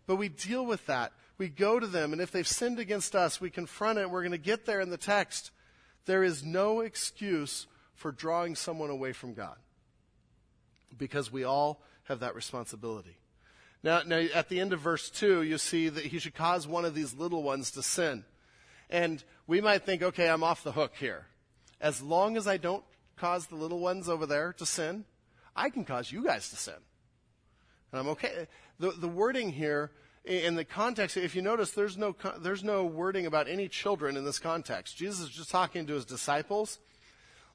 [0.06, 1.12] But we deal with that.
[1.38, 4.10] We go to them, and if they've sinned against us, we confront it.
[4.10, 5.50] We're going to get there in the text.
[6.06, 9.56] There is no excuse for drawing someone away from God
[10.96, 13.18] because we all have that responsibility.
[13.82, 16.84] Now, now, at the end of verse 2, you see that he should cause one
[16.84, 18.24] of these little ones to sin.
[18.90, 21.26] And we might think, okay, I'm off the hook here.
[21.80, 22.84] As long as I don't
[23.16, 25.04] cause the little ones over there to sin,
[25.54, 26.74] I can cause you guys to sin.
[27.92, 28.46] And I'm okay.
[28.78, 29.90] The, the wording here,
[30.24, 34.24] in the context, if you notice, there's no, there's no wording about any children in
[34.24, 34.96] this context.
[34.96, 36.78] Jesus is just talking to his disciples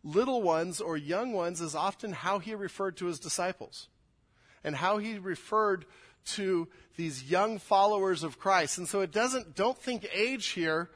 [0.03, 3.87] little ones or young ones is often how he referred to his disciples
[4.63, 5.85] and how he referred
[6.23, 6.67] to
[6.97, 8.77] these young followers of Christ.
[8.77, 10.89] And so it doesn't, don't think age here,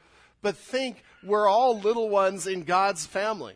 [0.46, 3.56] but think we're all little ones in God's family.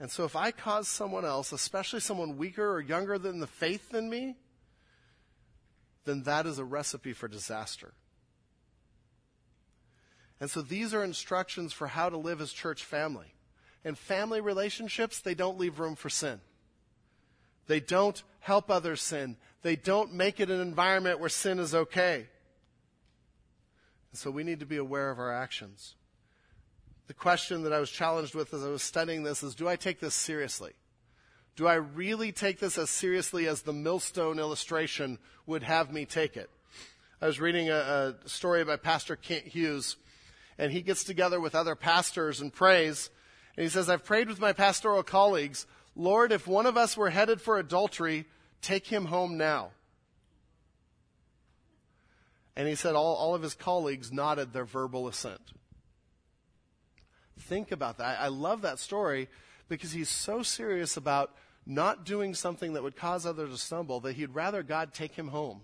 [0.00, 3.90] And so if I cause someone else, especially someone weaker or younger than the faith
[3.90, 4.36] than me,
[6.06, 7.92] then that is a recipe for disaster.
[10.40, 13.34] And so these are instructions for how to live as church family
[13.84, 16.40] and family relationships, they don't leave room for sin.
[17.66, 19.36] They don't help others sin.
[19.60, 22.28] They don't make it an environment where sin is okay.
[24.16, 25.94] And so we need to be aware of our actions.
[27.06, 29.76] The question that I was challenged with as I was studying this is do I
[29.76, 30.72] take this seriously?
[31.54, 36.38] Do I really take this as seriously as the millstone illustration would have me take
[36.38, 36.48] it?
[37.20, 39.96] I was reading a, a story by Pastor Kent Hughes,
[40.56, 43.10] and he gets together with other pastors and prays
[43.54, 47.10] and he says, I've prayed with my pastoral colleagues, Lord, if one of us were
[47.10, 48.24] headed for adultery,
[48.62, 49.72] take him home now.
[52.56, 55.52] And he said all, all of his colleagues nodded their verbal assent.
[57.38, 58.18] Think about that.
[58.20, 59.28] I love that story
[59.68, 61.32] because he's so serious about
[61.66, 65.28] not doing something that would cause others to stumble that he'd rather God take him
[65.28, 65.62] home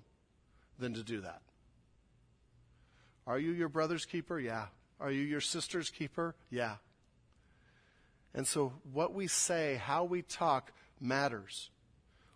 [0.78, 1.40] than to do that.
[3.26, 4.38] Are you your brother's keeper?
[4.38, 4.66] Yeah.
[5.00, 6.34] Are you your sister's keeper?
[6.50, 6.76] Yeah.
[8.34, 11.70] And so, what we say, how we talk, matters.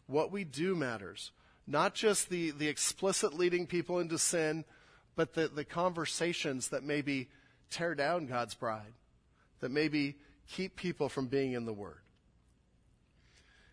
[0.07, 1.33] What we do matters.
[1.67, 4.65] Not just the, the explicit leading people into sin,
[5.17, 7.29] but the, the conversations that maybe
[7.71, 8.93] tear down God's bride,
[9.61, 10.17] that maybe
[10.49, 11.99] keep people from being in the Word.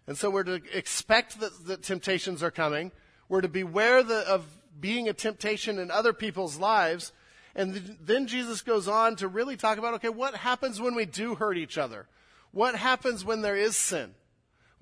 [0.08, 2.92] And so we're to expect that, that temptations are coming.
[3.30, 4.46] We're to beware the, of
[4.80, 7.14] being a temptation in other people's lives.
[7.56, 11.06] And th- then Jesus goes on to really talk about okay, what happens when we
[11.06, 12.08] do hurt each other?
[12.52, 14.14] What happens when there is sin?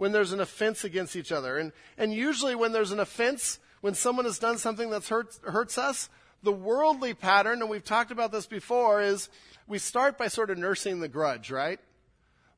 [0.01, 1.59] When there's an offense against each other?
[1.59, 5.77] And, and usually when there's an offense, when someone has done something that hurts, hurts
[5.77, 6.09] us,
[6.41, 9.29] the worldly pattern, and we've talked about this before, is
[9.67, 11.79] we start by sort of nursing the grudge, right?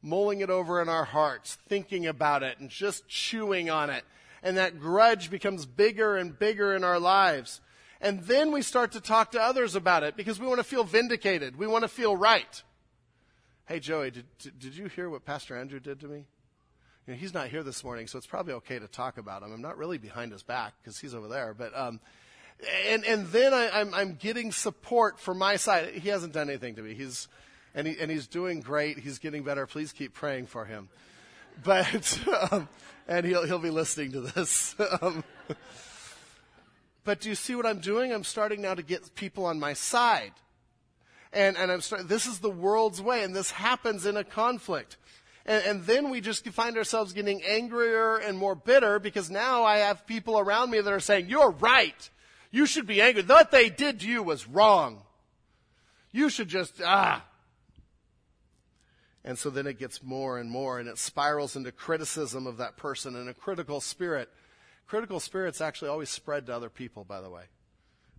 [0.02, 4.04] mulling it over in our hearts, thinking about it, and just chewing on it.
[4.42, 7.62] And that grudge becomes bigger and bigger in our lives.
[8.02, 10.84] And then we start to talk to others about it because we want to feel
[10.84, 11.58] vindicated.
[11.58, 12.64] We want to feel right.
[13.66, 14.26] Hey, Joey, did,
[14.60, 16.26] did you hear what Pastor Andrew did to me?
[17.08, 19.52] You know, he's not here this morning, so it's probably okay to talk about him.
[19.52, 22.00] I'm not really behind his back because he's over there, but um,
[22.88, 25.96] and and then I, I'm I'm getting support from my side.
[25.96, 26.94] He hasn't done anything to me.
[26.94, 27.28] He's
[27.76, 29.00] and, he, and he's doing great.
[29.00, 29.66] He's getting better.
[29.66, 30.90] Please keep praying for him.
[31.64, 32.20] But,
[32.52, 32.68] um,
[33.08, 34.76] and he'll, he'll be listening to this.
[35.02, 35.24] um,
[37.04, 38.14] but do you see what I'm doing?
[38.14, 40.34] I'm starting now to get people on my side.
[41.32, 44.98] And, and I'm starting, this is the world's way, and this happens in a conflict.
[45.46, 49.80] And, and, then we just find ourselves getting angrier and more bitter because now I
[49.80, 52.10] have people around me that are saying, You're right.
[52.50, 53.24] You should be angry.
[53.24, 55.02] What they did to you was wrong.
[56.12, 57.26] You should just, ah.
[59.26, 62.78] And so then it gets more and more, and it spirals into criticism of that
[62.78, 64.30] person and a critical spirit.
[64.88, 67.44] Critical spirits actually always spread to other people, by the way.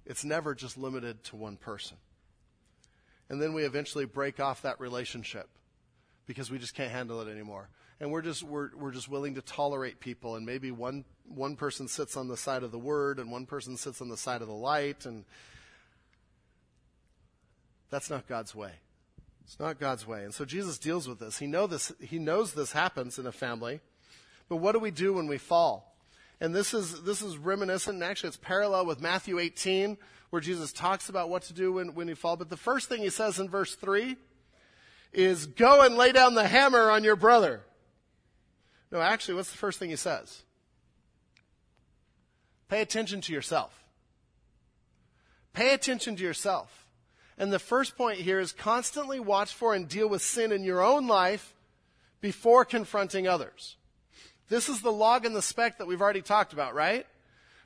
[0.04, 1.96] It's never just limited to one person.
[3.30, 5.48] And then we eventually break off that relationship
[6.26, 7.68] because we just can't handle it anymore.
[8.00, 10.36] And we're just, we're, we're just willing to tolerate people.
[10.36, 13.76] And maybe one, one person sits on the side of the word and one person
[13.76, 15.06] sits on the side of the light.
[15.06, 15.24] And
[17.90, 18.72] that's not God's way.
[19.44, 20.24] It's not God's way.
[20.24, 21.38] And so Jesus deals with this.
[21.38, 21.92] He, know this.
[22.00, 23.80] he knows this happens in a family.
[24.48, 25.94] But what do we do when we fall?
[26.40, 29.96] And this is, this is reminiscent, and actually it's parallel with Matthew 18,
[30.30, 32.36] where Jesus talks about what to do when, when you fall.
[32.36, 34.16] But the first thing he says in verse 3
[35.14, 37.62] is, Go and lay down the hammer on your brother.
[38.90, 40.42] No, actually, what's the first thing he says?
[42.68, 43.84] Pay attention to yourself.
[45.52, 46.86] Pay attention to yourself.
[47.36, 50.82] And the first point here is constantly watch for and deal with sin in your
[50.82, 51.54] own life
[52.20, 53.76] before confronting others.
[54.48, 57.06] This is the log and the speck that we've already talked about, right?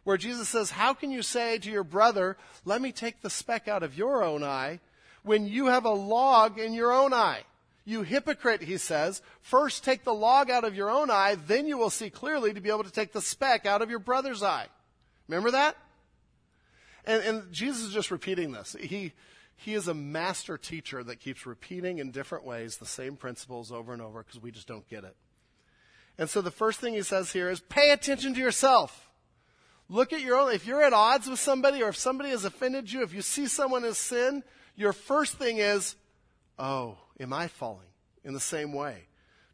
[0.05, 3.69] Where Jesus says, How can you say to your brother, Let me take the speck
[3.69, 4.81] out of your own eye,
[5.29, 7.43] when you have a log in your own eye?
[7.85, 11.79] You hypocrite, he says, first take the log out of your own eye, then you
[11.79, 14.67] will see clearly to be able to take the speck out of your brother's eye.
[15.29, 15.77] Remember that?
[17.05, 18.77] And, and Jesus is just repeating this.
[18.79, 19.13] He,
[19.57, 23.93] he is a master teacher that keeps repeating in different ways the same principles over
[23.93, 25.17] and over because we just don't get it.
[26.19, 29.09] And so the first thing he says here is pay attention to yourself.
[29.89, 32.93] Look at your own, if you're at odds with somebody or if somebody has offended
[32.93, 34.43] you, if you see someone as sin,
[34.79, 35.97] your first thing is,
[36.57, 37.89] oh, am I falling
[38.25, 39.09] in the same way?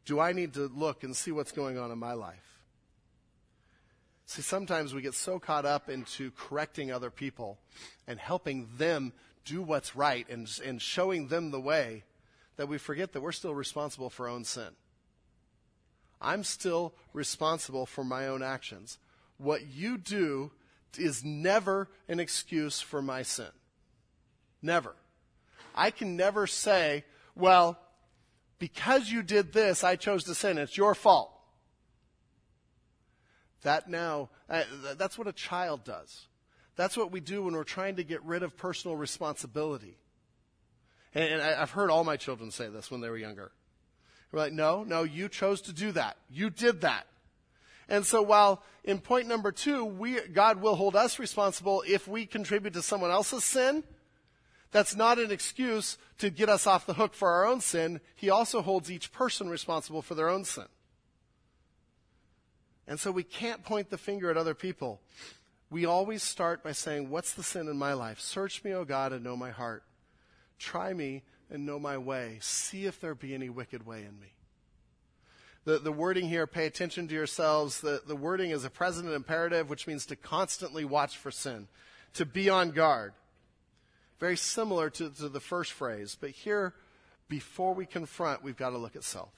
[0.05, 2.61] Do I need to look and see what's going on in my life?
[4.27, 7.59] See, sometimes we get so caught up into correcting other people
[8.07, 9.15] and helping them
[9.47, 12.05] do what's right and, and showing them the way
[12.57, 14.71] that we forget that we're still responsible for our own sin.
[16.21, 18.99] I'm still responsible for my own actions.
[19.39, 20.53] What you do
[20.99, 23.51] is never an excuse for my sin.
[24.63, 24.95] Never.
[25.75, 27.79] I can never say, well,
[28.59, 30.59] because you did this, I chose to sin.
[30.59, 31.31] It's your fault.
[33.63, 34.63] That now, uh,
[34.97, 36.27] that's what a child does.
[36.77, 39.97] That's what we do when we're trying to get rid of personal responsibility.
[41.15, 43.53] And, and I, I've heard all my children say this when they were younger.
[44.33, 46.17] We're like, no, no, you chose to do that.
[46.29, 47.07] You did that.
[47.89, 52.27] And so while in point number two, we, God will hold us responsible if we
[52.27, 53.85] contribute to someone else's sin,
[54.75, 58.01] that's not an excuse to get us off the hook for our own sin.
[58.15, 60.67] He also holds each person responsible for their own sin.
[62.87, 65.01] And so we can't point the finger at other people
[65.75, 68.21] we always start by saying, What's the sin in my life?
[68.21, 69.83] Search me, O God, and know my heart.
[70.57, 72.39] Try me and know my way.
[72.41, 74.35] See if there be any wicked way in me.
[75.65, 77.81] The, the wording here, pay attention to yourselves.
[77.81, 81.67] The, the wording is a present imperative, which means to constantly watch for sin,
[82.13, 83.13] to be on guard.
[84.21, 86.75] Very similar to, to the first phrase, but here,
[87.29, 89.33] before we confront, we've got to look at self.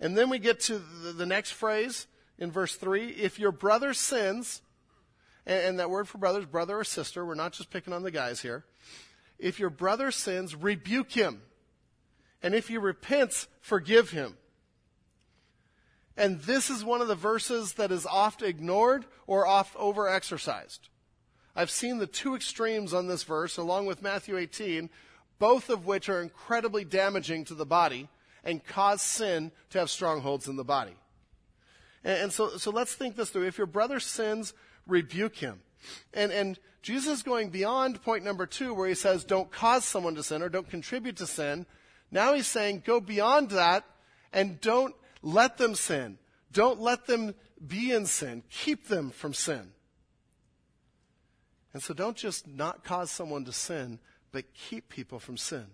[0.00, 2.06] And then we get to the, the next phrase
[2.38, 4.62] in verse 3 if your brother sins,
[5.46, 7.24] and, and that word for brother is brother or sister.
[7.24, 8.64] We're not just picking on the guys here.
[9.38, 11.42] If your brother sins, rebuke him
[12.42, 14.36] And if he repents, forgive him.
[16.16, 20.80] And this is one of the verses that is oft ignored or oft overexercised.
[21.58, 24.88] I've seen the two extremes on this verse, along with Matthew 18,
[25.40, 28.08] both of which are incredibly damaging to the body
[28.44, 30.94] and cause sin to have strongholds in the body.
[32.04, 33.48] And, and so, so let's think this through.
[33.48, 34.54] If your brother sins,
[34.86, 35.58] rebuke him.
[36.14, 40.14] And, and Jesus is going beyond point number two, where he says, don't cause someone
[40.14, 41.66] to sin or don't contribute to sin.
[42.12, 43.82] Now he's saying, go beyond that
[44.32, 46.18] and don't let them sin.
[46.52, 47.34] Don't let them
[47.66, 48.44] be in sin.
[48.48, 49.72] Keep them from sin.
[51.72, 53.98] And so don't just not cause someone to sin,
[54.32, 55.66] but keep people from sin.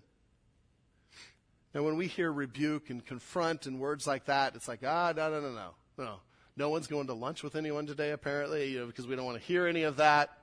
[1.75, 5.31] Now, when we hear rebuke and confront and words like that, it's like, ah, no,
[5.31, 6.17] no, no, no, no.
[6.57, 9.41] No one's going to lunch with anyone today, apparently, you know, because we don't want
[9.41, 10.39] to hear any of that.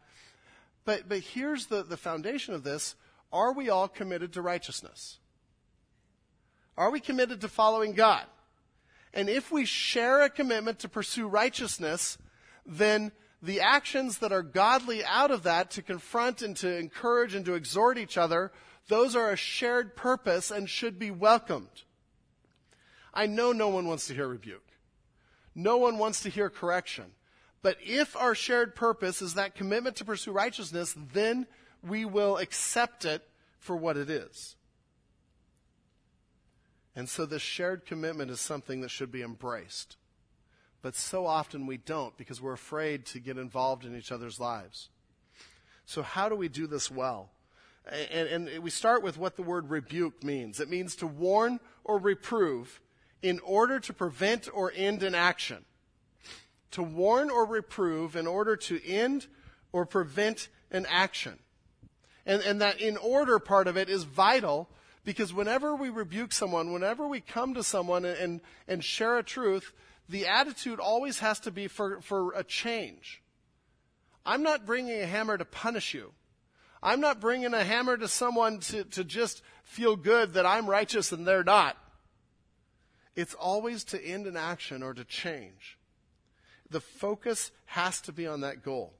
[0.83, 2.95] But, but here's the, the foundation of this.
[3.31, 5.19] Are we all committed to righteousness?
[6.77, 8.25] Are we committed to following God?
[9.13, 12.17] And if we share a commitment to pursue righteousness,
[12.65, 17.45] then the actions that are godly out of that to confront and to encourage and
[17.45, 18.51] to exhort each other,
[18.87, 21.83] those are a shared purpose and should be welcomed.
[23.13, 24.67] I know no one wants to hear rebuke.
[25.55, 27.05] No one wants to hear correction.
[27.61, 31.45] But if our shared purpose is that commitment to pursue righteousness, then
[31.83, 33.27] we will accept it
[33.59, 34.55] for what it is.
[36.95, 39.97] And so this shared commitment is something that should be embraced.
[40.81, 44.89] But so often we don't because we're afraid to get involved in each other's lives.
[45.85, 47.29] So how do we do this well?
[47.85, 50.59] And, and, we start with what the word rebuke means.
[50.59, 52.79] It means to warn or reprove
[53.21, 55.65] in order to prevent or end an action.
[56.71, 59.27] To warn or reprove in order to end
[59.71, 61.39] or prevent an action.
[62.25, 64.69] And, and that in order part of it is vital
[65.03, 69.23] because whenever we rebuke someone, whenever we come to someone and, and, and share a
[69.23, 69.73] truth,
[70.11, 73.21] the attitude always has to be for, for a change.
[74.25, 76.11] I'm not bringing a hammer to punish you.
[76.83, 81.11] I'm not bringing a hammer to someone to, to just feel good that I'm righteous
[81.11, 81.77] and they're not.
[83.15, 85.77] It's always to end an action or to change.
[86.69, 88.93] The focus has to be on that goal.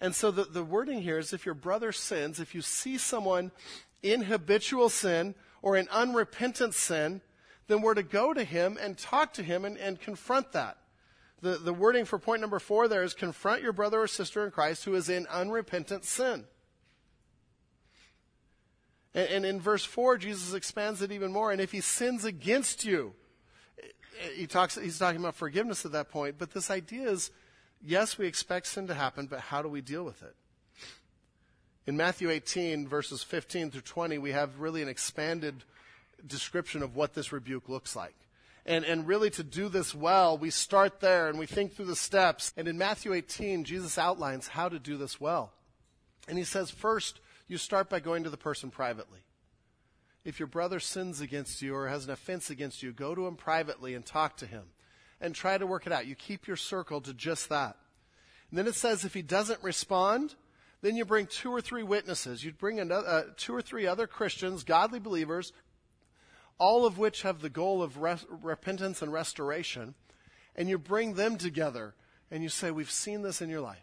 [0.00, 3.50] And so the, the wording here is if your brother sins, if you see someone
[4.02, 7.20] in habitual sin or in unrepentant sin,
[7.68, 10.78] then we're to go to him and talk to him and, and confront that.
[11.40, 14.50] The, the wording for point number four there is confront your brother or sister in
[14.50, 16.44] Christ who is in unrepentant sin.
[19.14, 21.50] And, and in verse 4, Jesus expands it even more.
[21.50, 23.14] And if he sins against you,
[24.34, 26.36] he talks, he's talking about forgiveness at that point.
[26.38, 27.30] But this idea is
[27.82, 30.34] yes, we expect sin to happen, but how do we deal with it?
[31.86, 35.64] In Matthew 18, verses 15 through 20, we have really an expanded
[36.26, 38.14] description of what this rebuke looks like.
[38.66, 41.96] And, and really, to do this well, we start there and we think through the
[41.96, 42.52] steps.
[42.56, 45.52] And in Matthew 18, Jesus outlines how to do this well.
[46.28, 49.20] And he says, first, you start by going to the person privately.
[50.24, 53.36] If your brother sins against you or has an offense against you, go to him
[53.36, 54.64] privately and talk to him
[55.20, 56.06] and try to work it out.
[56.06, 57.76] You keep your circle to just that.
[58.50, 60.34] And then it says if he doesn't respond,
[60.80, 62.44] then you bring two or three witnesses.
[62.44, 65.52] You bring another, uh, two or three other Christians, godly believers,
[66.58, 69.94] all of which have the goal of res- repentance and restoration.
[70.56, 71.94] And you bring them together
[72.30, 73.78] and you say, We've seen this in your life.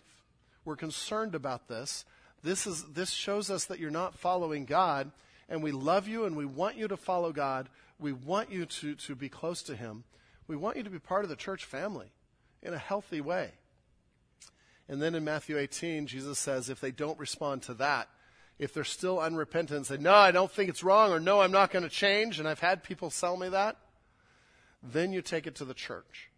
[0.65, 2.05] We're concerned about this.
[2.43, 5.11] This, is, this shows us that you're not following God,
[5.49, 7.69] and we love you and we want you to follow God.
[7.99, 10.03] We want you to, to be close to Him.
[10.47, 12.11] We want you to be part of the church family
[12.61, 13.51] in a healthy way.
[14.87, 18.09] And then in Matthew 18, Jesus says, if they don't respond to that,
[18.57, 21.51] if they're still unrepentant and say, no, I don't think it's wrong, or no, I'm
[21.51, 23.77] not going to change, and I've had people sell me that,
[24.81, 26.29] then you take it to the church.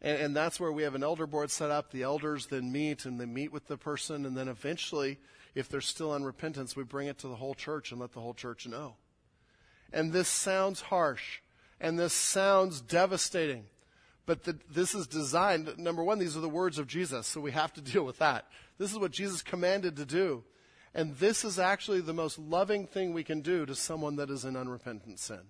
[0.00, 1.90] And, and, that's where we have an elder board set up.
[1.90, 4.26] The elders then meet and they meet with the person.
[4.26, 5.18] And then eventually,
[5.56, 8.20] if they're still on repentance, we bring it to the whole church and let the
[8.20, 8.94] whole church know.
[9.92, 11.40] And this sounds harsh
[11.80, 13.64] and this sounds devastating.
[14.26, 17.52] But the, this is designed, number one, these are the words of Jesus, so we
[17.52, 18.46] have to deal with that.
[18.76, 20.44] This is what Jesus commanded to do.
[20.98, 24.44] And this is actually the most loving thing we can do to someone that is
[24.44, 25.42] in unrepentant sin.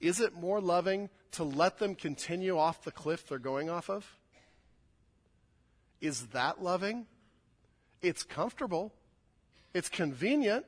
[0.00, 4.16] Is it more loving to let them continue off the cliff they're going off of?
[6.00, 7.06] Is that loving?
[8.02, 8.92] It's comfortable.
[9.72, 10.66] It's convenient,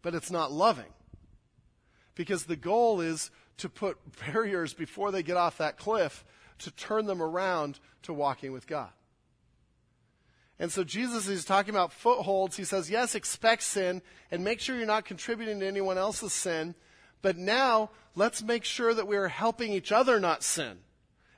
[0.00, 0.94] but it's not loving.
[2.14, 3.98] Because the goal is to put
[4.32, 6.24] barriers before they get off that cliff
[6.60, 8.88] to turn them around to walking with God.
[10.58, 12.56] And so Jesus is talking about footholds.
[12.56, 16.74] He says, yes, expect sin and make sure you're not contributing to anyone else's sin.
[17.22, 20.78] But now let's make sure that we are helping each other not sin.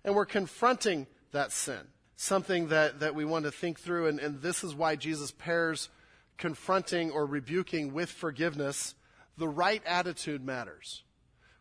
[0.05, 1.81] And we're confronting that sin.
[2.17, 4.09] Something that, that we want to think through.
[4.09, 5.89] And, and this is why Jesus pairs
[6.37, 8.95] confronting or rebuking with forgiveness.
[9.39, 11.03] The right attitude matters.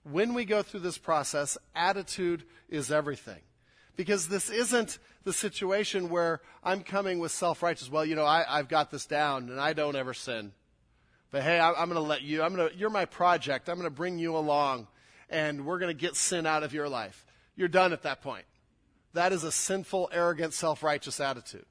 [0.03, 3.41] When we go through this process, attitude is everything.
[3.95, 7.89] Because this isn't the situation where I'm coming with self righteous.
[7.89, 10.51] Well, you know, I, have got this down and I don't ever sin.
[11.31, 13.69] But hey, I, I'm going to let you, I'm going to, you're my project.
[13.69, 14.87] I'm going to bring you along
[15.29, 17.25] and we're going to get sin out of your life.
[17.55, 18.45] You're done at that point.
[19.13, 21.65] That is a sinful, arrogant, self righteous attitude.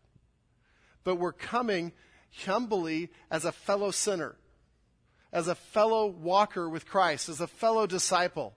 [1.04, 1.92] But we're coming
[2.44, 4.36] humbly as a fellow sinner,
[5.32, 8.54] as a fellow walker with Christ, as a fellow disciple.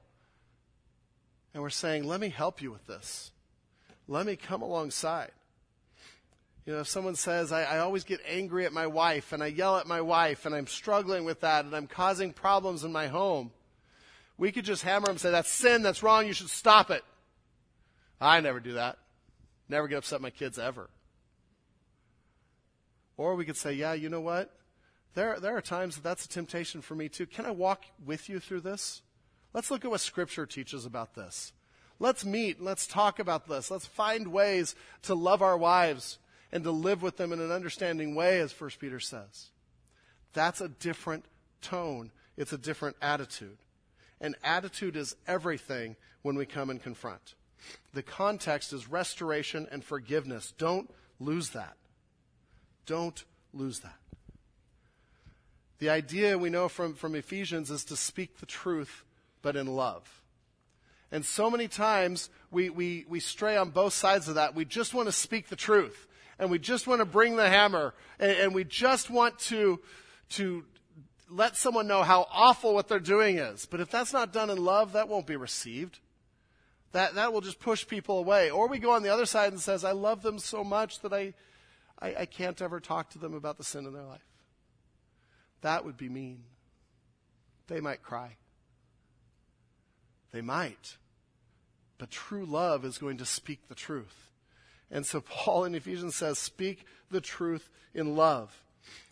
[1.53, 3.31] And we're saying, let me help you with this.
[4.07, 5.31] Let me come alongside.
[6.65, 9.47] You know, if someone says, I, I, always get angry at my wife and I
[9.47, 13.07] yell at my wife and I'm struggling with that and I'm causing problems in my
[13.07, 13.51] home,
[14.37, 17.03] we could just hammer them and say, that's sin, that's wrong, you should stop it.
[18.19, 18.97] I never do that.
[19.69, 20.89] Never get upset my kids ever.
[23.15, 24.53] Or we could say, yeah, you know what?
[25.15, 27.25] There, there are times that that's a temptation for me too.
[27.25, 29.01] Can I walk with you through this?
[29.53, 31.53] Let's look at what Scripture teaches about this.
[31.99, 32.61] Let's meet.
[32.61, 33.71] Let's talk about this.
[33.71, 36.19] Let's find ways to love our wives
[36.51, 39.49] and to live with them in an understanding way, as 1 Peter says.
[40.33, 41.25] That's a different
[41.61, 42.11] tone.
[42.37, 43.57] It's a different attitude.
[44.21, 47.35] And attitude is everything when we come and confront.
[47.93, 50.53] The context is restoration and forgiveness.
[50.57, 50.89] Don't
[51.19, 51.75] lose that.
[52.85, 53.23] Don't
[53.53, 53.97] lose that.
[55.79, 59.03] The idea we know from, from Ephesians is to speak the truth,
[59.41, 60.21] but in love.
[61.11, 64.55] And so many times we, we, we stray on both sides of that.
[64.55, 66.07] We just want to speak the truth.
[66.39, 67.93] And we just want to bring the hammer.
[68.19, 69.79] And, and we just want to,
[70.31, 70.65] to
[71.29, 73.65] let someone know how awful what they're doing is.
[73.65, 75.99] But if that's not done in love, that won't be received.
[76.91, 78.49] That, that will just push people away.
[78.49, 81.13] Or we go on the other side and says, I love them so much that
[81.13, 81.33] I,
[81.99, 84.25] I, I can't ever talk to them about the sin in their life.
[85.61, 86.43] That would be mean.
[87.67, 88.37] They might cry.
[90.31, 90.97] They might.
[91.97, 94.29] But true love is going to speak the truth.
[94.91, 98.63] And so Paul in Ephesians says, speak the truth in love.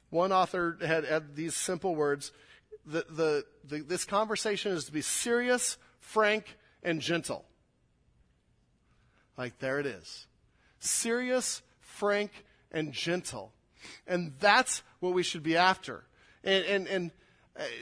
[0.10, 2.32] One author had, had these simple words.
[2.86, 7.46] The, the, the, this conversation is to be serious, frank, and gentle.
[9.38, 10.28] Like, there it is.
[10.80, 12.32] Serious, frank,
[12.72, 13.52] and gentle.
[14.08, 16.04] And that's what we should be after.
[16.44, 17.12] And, and, and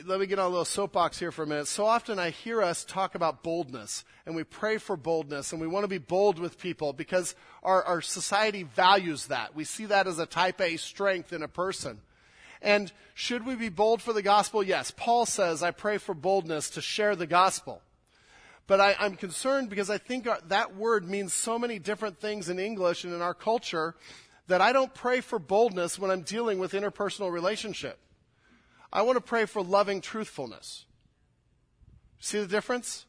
[0.06, 1.68] let me get on a little soapbox here for a minute.
[1.68, 5.68] So often I hear us talk about boldness, and we pray for boldness, and we
[5.68, 9.56] want to be bold with people because our, our society values that.
[9.56, 12.02] We see that as a type A strength in a person.
[12.62, 14.64] And should we be bold for the gospel?
[14.64, 14.92] Yes.
[14.96, 17.82] Paul says, I pray for boldness to share the gospel.
[18.68, 22.60] But I, am concerned because I think that word means so many different things in
[22.60, 23.96] English and in our culture
[24.48, 27.98] that I don't pray for boldness when I'm dealing with interpersonal relationship.
[28.94, 30.86] I want to pray for loving truthfulness.
[32.20, 33.06] See the difference?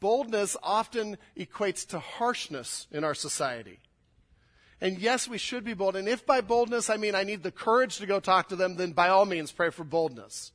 [0.00, 3.78] Boldness often equates to harshness in our society.
[4.80, 5.94] And yes, we should be bold.
[5.94, 8.74] And if by boldness I mean I need the courage to go talk to them,
[8.76, 10.50] then by all means pray for boldness.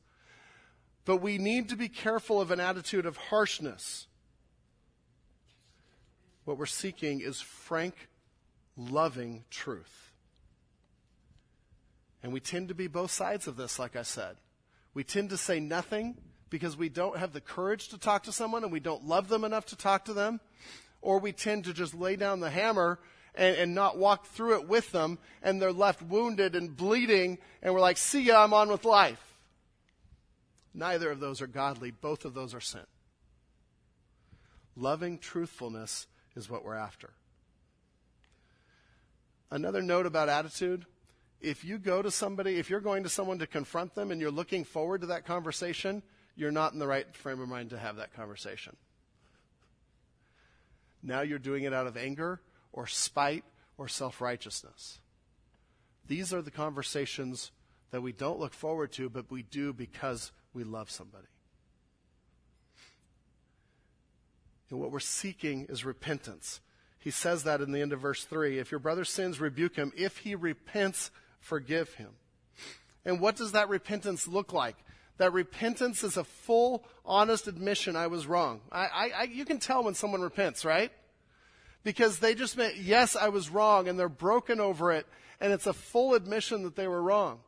[1.06, 4.06] But we need to be careful of an attitude of harshness.
[6.44, 7.94] What we're seeking is frank,
[8.76, 10.05] loving truth.
[12.26, 14.34] And we tend to be both sides of this, like I said.
[14.94, 16.16] We tend to say nothing
[16.50, 19.44] because we don't have the courage to talk to someone and we don't love them
[19.44, 20.40] enough to talk to them.
[21.00, 22.98] Or we tend to just lay down the hammer
[23.36, 27.72] and, and not walk through it with them and they're left wounded and bleeding and
[27.72, 29.22] we're like, see ya, I'm on with life.
[30.74, 31.92] Neither of those are godly.
[31.92, 32.86] Both of those are sin.
[34.74, 37.10] Loving truthfulness is what we're after.
[39.48, 40.86] Another note about attitude
[41.46, 44.32] if you go to somebody, if you're going to someone to confront them and you're
[44.32, 46.02] looking forward to that conversation,
[46.34, 48.76] you're not in the right frame of mind to have that conversation.
[51.04, 52.40] Now you're doing it out of anger
[52.72, 53.44] or spite
[53.78, 54.98] or self righteousness.
[56.08, 57.52] These are the conversations
[57.92, 61.28] that we don't look forward to, but we do because we love somebody.
[64.68, 66.60] And what we're seeking is repentance.
[66.98, 68.58] He says that in the end of verse 3.
[68.58, 69.92] If your brother sins, rebuke him.
[69.96, 71.12] If he repents,
[71.46, 72.10] forgive him.
[73.04, 74.76] And what does that repentance look like?
[75.18, 78.60] That repentance is a full, honest admission I was wrong.
[78.70, 80.92] I, I, I, you can tell when someone repents, right?
[81.86, 85.06] because they just meant, yes, I was wrong, and they're broken over it,
[85.40, 87.38] and it's a full admission that they were wrong.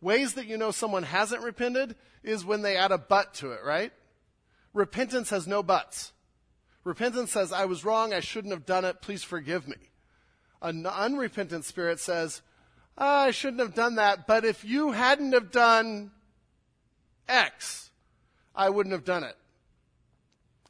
[0.00, 1.94] Ways that you know someone hasn't repented
[2.24, 3.92] is when they add a but to it, right?
[4.72, 6.12] Repentance has no buts.
[6.82, 9.76] Repentance says, I was wrong, I shouldn't have done it, please forgive me.
[10.60, 12.42] An unrepentant spirit says,
[12.96, 16.12] Ah, I shouldn't have done that, but if you hadn't have done
[17.28, 17.90] X,
[18.54, 19.36] I wouldn't have done it.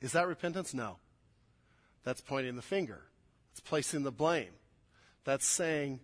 [0.00, 0.72] Is that repentance?
[0.72, 0.96] No.
[2.02, 3.02] That's pointing the finger.
[3.52, 4.52] It's placing the blame.
[5.24, 6.00] That's saying,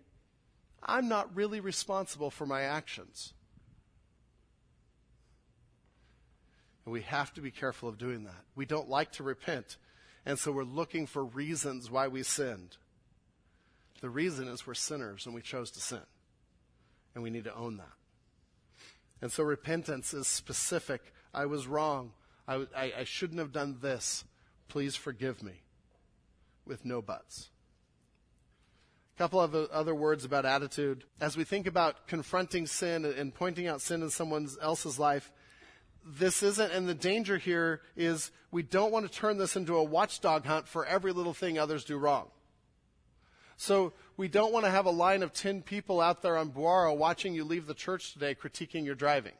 [0.83, 3.33] I'm not really responsible for my actions.
[6.85, 8.43] And we have to be careful of doing that.
[8.55, 9.77] We don't like to repent,
[10.25, 12.77] and so we're looking for reasons why we sinned.
[14.01, 16.01] The reason is we're sinners and we chose to sin.
[17.13, 17.93] And we need to own that.
[19.21, 21.13] And so repentance is specific.
[21.33, 22.11] I was wrong.
[22.47, 24.23] I, I, I shouldn't have done this.
[24.67, 25.61] Please forgive me.
[26.65, 27.49] With no buts.
[29.15, 31.03] A couple of other words about attitude.
[31.19, 35.31] As we think about confronting sin and pointing out sin in someone else's life,
[36.05, 39.83] this isn't, and the danger here is we don't want to turn this into a
[39.83, 42.29] watchdog hunt for every little thing others do wrong.
[43.61, 46.97] So we don't want to have a line of 10 people out there on Buara
[46.97, 49.35] watching you leave the church today critiquing your driving.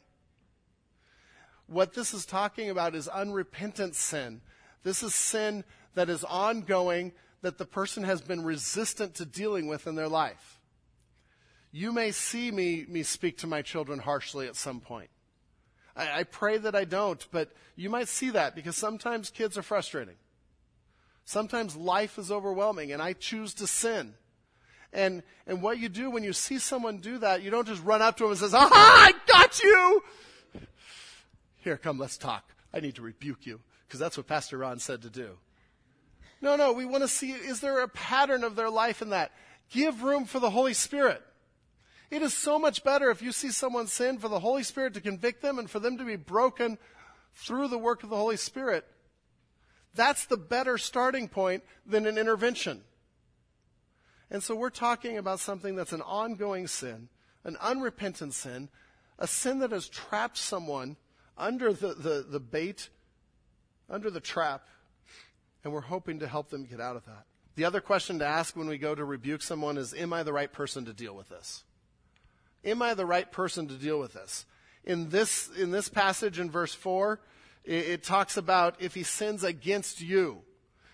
[1.65, 4.41] What this is talking about is unrepentant sin.
[4.83, 5.63] This is sin
[5.95, 10.59] that is ongoing, that the person has been resistant to dealing with in their life.
[11.71, 15.09] You may see me, me speak to my children harshly at some point.
[15.95, 19.63] I, I pray that I don't, but you might see that because sometimes kids are
[19.63, 20.17] frustrating.
[21.31, 24.15] Sometimes life is overwhelming and I choose to sin.
[24.91, 28.01] And, and what you do when you see someone do that, you don't just run
[28.01, 30.03] up to them and says, aha, I got you!
[31.59, 32.43] Here, come, let's talk.
[32.73, 33.61] I need to rebuke you.
[33.87, 35.37] Because that's what Pastor Ron said to do.
[36.41, 39.31] No, no, we want to see, is there a pattern of their life in that?
[39.69, 41.23] Give room for the Holy Spirit.
[42.09, 44.99] It is so much better if you see someone sin for the Holy Spirit to
[44.99, 46.77] convict them and for them to be broken
[47.35, 48.85] through the work of the Holy Spirit.
[49.93, 52.81] That's the better starting point than an intervention.
[54.29, 57.09] And so we're talking about something that's an ongoing sin,
[57.43, 58.69] an unrepentant sin,
[59.19, 60.95] a sin that has trapped someone
[61.37, 62.89] under the, the, the bait,
[63.89, 64.67] under the trap,
[65.63, 67.25] and we're hoping to help them get out of that.
[67.55, 70.33] The other question to ask when we go to rebuke someone is Am I the
[70.33, 71.63] right person to deal with this?
[72.63, 74.45] Am I the right person to deal with this?
[74.83, 77.19] In this, in this passage in verse 4,
[77.63, 80.41] it, it talks about if he sins against you.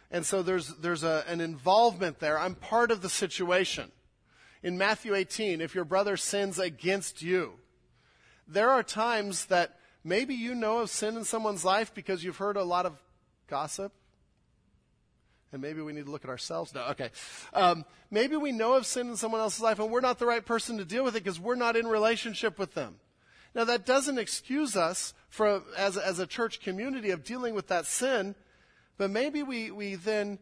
[0.09, 2.39] And so there's, there's a, an involvement there.
[2.39, 3.91] I'm part of the situation.
[4.63, 7.53] In Matthew 18, if your brother sins against you,
[8.47, 12.55] there are times that maybe you know of sin in someone's life because you've heard
[12.55, 12.97] a lot of
[13.47, 13.91] gossip.
[15.51, 16.74] And maybe we need to look at ourselves.
[16.74, 17.09] No, okay.
[17.53, 20.45] Um, maybe we know of sin in someone else's life and we're not the right
[20.45, 22.95] person to deal with it because we're not in relationship with them.
[23.58, 27.88] Now, that doesn't excuse us for, as, as a church community of dealing with that
[27.88, 28.36] sin,
[28.99, 30.38] but maybe we, we then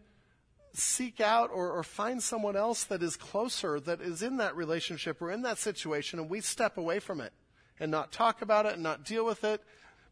[0.73, 5.21] seek out or, or find someone else that is closer, that is in that relationship
[5.21, 7.31] or in that situation, and we step away from it
[7.79, 9.63] and not talk about it and not deal with it,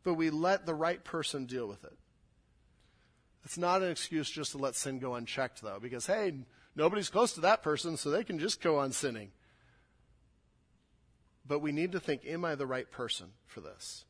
[0.06, 1.98] but we let the right person deal with it.
[3.44, 6.32] It's not an excuse just to let sin go unchecked, though, because, hey,
[6.74, 9.32] nobody's close to that person, so they can just go on sinning.
[11.46, 14.06] But we need to think, am I the right person for this?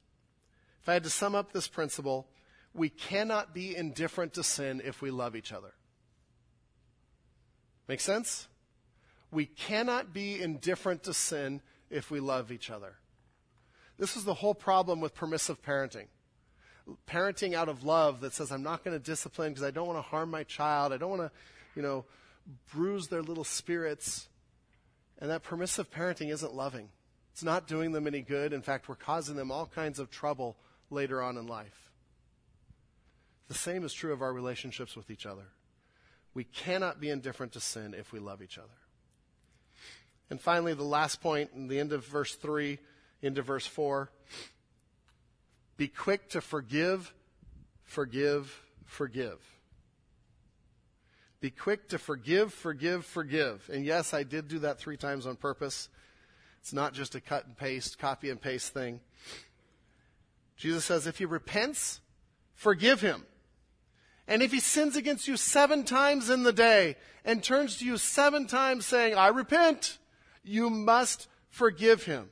[0.81, 2.27] If I had to sum up this principle,
[2.73, 5.73] we cannot be indifferent to sin if we love each other.
[7.87, 8.47] Make sense?
[9.31, 12.95] We cannot be indifferent to sin if we love each other.
[13.97, 16.07] This is the whole problem with permissive parenting.
[17.07, 19.97] Parenting out of love that says, I'm not going to discipline because I don't want
[19.97, 20.91] to harm my child.
[20.91, 21.31] I don't want to,
[21.75, 22.05] you know,
[22.73, 24.27] bruise their little spirits.
[25.19, 26.89] And that permissive parenting isn't loving.
[27.33, 28.53] It's not doing them any good.
[28.53, 30.55] In fact, we're causing them all kinds of trouble
[30.91, 31.91] later on in life.
[33.47, 35.47] The same is true of our relationships with each other.
[36.35, 38.69] We cannot be indifferent to sin if we love each other.
[40.29, 42.77] And finally, the last point in the end of verse 3
[43.21, 44.09] into verse 4
[45.75, 47.13] be quick to forgive,
[47.83, 49.39] forgive, forgive.
[51.41, 53.69] Be quick to forgive, forgive, forgive.
[53.73, 55.89] And yes, I did do that three times on purpose.
[56.63, 59.01] It's not just a cut and paste, copy and paste thing.
[60.55, 61.99] Jesus says, if he repents,
[62.55, 63.25] forgive him.
[64.29, 66.95] And if he sins against you seven times in the day
[67.25, 69.97] and turns to you seven times saying, I repent,
[70.41, 72.29] you must forgive him.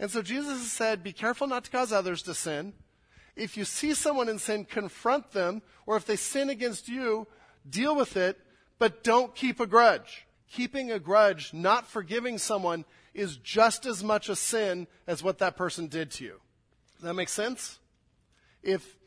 [0.00, 2.72] And so Jesus has said, be careful not to cause others to sin.
[3.36, 7.28] If you see someone in sin, confront them, or if they sin against you,
[7.68, 8.36] deal with it,
[8.80, 10.26] but don't keep a grudge.
[10.50, 12.84] Keeping a grudge, not forgiving someone,
[13.14, 16.40] is just as much a sin as what that person did to you.
[16.96, 17.78] Does that make sense?
[18.62, 18.98] If,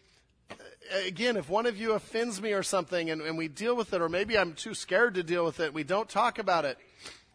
[1.05, 4.01] again, if one of you offends me or something and, and we deal with it,
[4.01, 6.77] or maybe I'm too scared to deal with it, we don't talk about it,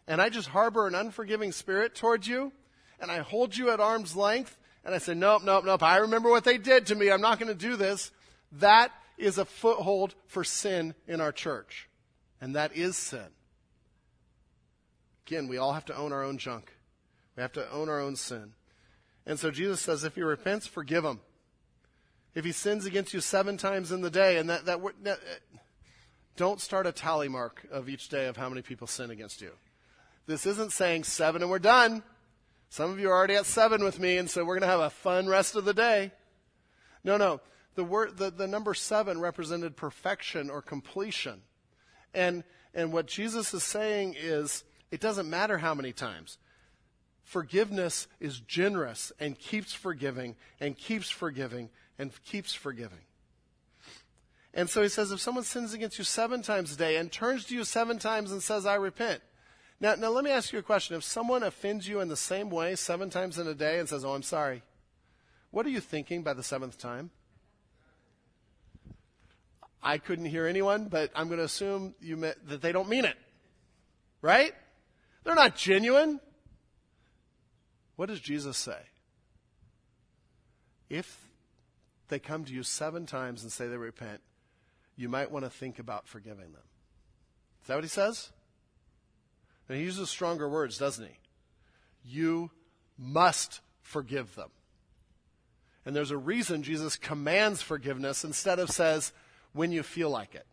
[0.07, 2.51] and I just harbor an unforgiving spirit towards you,
[2.99, 6.29] and I hold you at arm's length, and I say, nope, nope, nope, I remember
[6.29, 8.11] what they did to me, I'm not going to do this,
[8.53, 11.89] that is a foothold for sin in our church.
[12.41, 13.27] And that is sin.
[15.29, 16.73] Again, we all have to own our own junk.
[17.35, 18.53] We have to own our own sin.
[19.27, 21.19] And so Jesus says, if he repents, forgive him.
[22.33, 25.19] If he sins against you seven times in the day, and that, that, that
[26.35, 29.51] don't start a tally mark of each day of how many people sin against you.
[30.25, 32.01] This isn't saying seven and we're done.
[32.69, 34.79] Some of you are already at seven with me, and so we're going to have
[34.79, 36.11] a fun rest of the day.
[37.03, 37.39] No, no.
[37.75, 41.43] The word, the, the number seven represented perfection or completion.
[42.15, 46.37] And, and what Jesus is saying is, it doesn't matter how many times.
[47.23, 51.69] Forgiveness is generous and keeps forgiving and keeps forgiving
[51.99, 52.99] and keeps forgiving.
[54.53, 57.45] And so he says, if someone sins against you seven times a day and turns
[57.45, 59.21] to you seven times and says, I repent.
[59.79, 60.95] Now, now let me ask you a question.
[60.95, 64.03] If someone offends you in the same way seven times in a day and says,
[64.03, 64.63] Oh, I'm sorry,
[65.51, 67.11] what are you thinking by the seventh time?
[69.81, 73.15] I couldn't hear anyone, but I'm going to assume you that they don't mean it.
[74.21, 74.53] Right?
[75.29, 76.19] They're not genuine.
[77.97, 78.79] What does Jesus say?
[80.89, 81.27] If
[82.07, 84.21] they come to you seven times and say they repent,
[84.95, 86.63] you might want to think about forgiving them.
[87.61, 88.31] Is that what he says?
[89.67, 91.19] And he uses stronger words, doesn't he?
[92.03, 92.49] You
[92.97, 94.49] must forgive them.
[95.85, 99.13] And there's a reason Jesus commands forgiveness instead of says,
[99.53, 100.47] when you feel like it,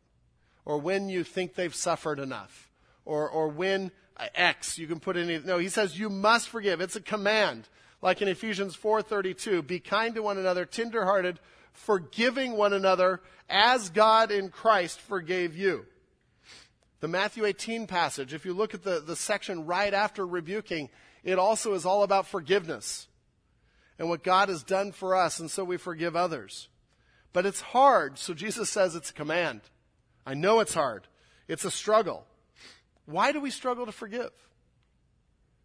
[0.66, 2.70] or when you think they've suffered enough,
[3.06, 3.90] or, or when
[4.34, 6.80] X, you can put any, no, he says you must forgive.
[6.80, 7.68] It's a command.
[8.02, 11.40] Like in Ephesians 4.32, be kind to one another, tenderhearted,
[11.72, 15.86] forgiving one another as God in Christ forgave you.
[17.00, 20.88] The Matthew 18 passage, if you look at the, the section right after rebuking,
[21.22, 23.08] it also is all about forgiveness
[23.98, 26.68] and what God has done for us, and so we forgive others.
[27.32, 29.60] But it's hard, so Jesus says it's a command.
[30.24, 31.06] I know it's hard.
[31.48, 32.26] It's a struggle.
[33.06, 34.32] Why do we struggle to forgive?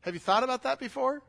[0.02, 1.22] Have you thought about that before?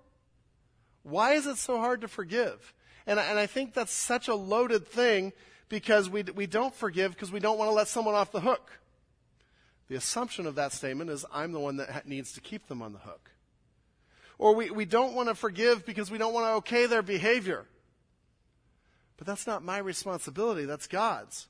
[1.03, 2.73] Why is it so hard to forgive?
[3.07, 5.33] And, and I think that's such a loaded thing
[5.69, 8.71] because we, we don't forgive because we don't want to let someone off the hook.
[9.89, 12.93] The assumption of that statement is I'm the one that needs to keep them on
[12.93, 13.31] the hook.
[14.39, 17.67] Or we, we don't want to forgive because we don't want to okay their behavior.
[19.17, 21.47] But that's not my responsibility, that's God's.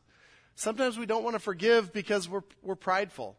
[0.55, 3.37] Sometimes we don't want to forgive because we're, we're prideful.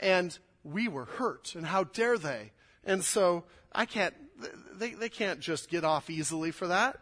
[0.00, 2.52] And we were hurt, and how dare they?
[2.84, 4.14] And so I can't,
[4.74, 6.98] they, they can't just get off easily for that.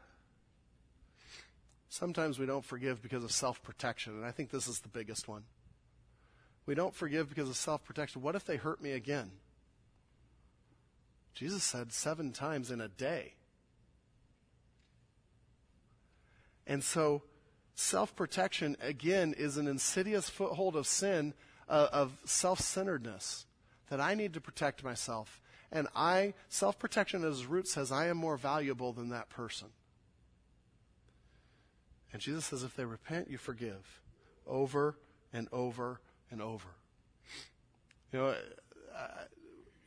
[1.88, 5.28] Sometimes we don't forgive because of self protection, and I think this is the biggest
[5.28, 5.44] one.
[6.64, 8.22] We don't forgive because of self protection.
[8.22, 9.30] What if they hurt me again?
[11.34, 13.34] Jesus said seven times in a day.
[16.66, 17.22] And so,
[17.74, 21.34] self protection, again, is an insidious foothold of sin,
[21.72, 23.46] of self centeredness,
[23.88, 25.40] that I need to protect myself.
[25.70, 29.68] And I, self protection as root says, I am more valuable than that person.
[32.12, 34.00] And Jesus says, if they repent, you forgive
[34.46, 34.98] over
[35.32, 36.00] and over
[36.30, 36.68] and over.
[38.12, 38.26] You know,
[38.94, 39.06] uh,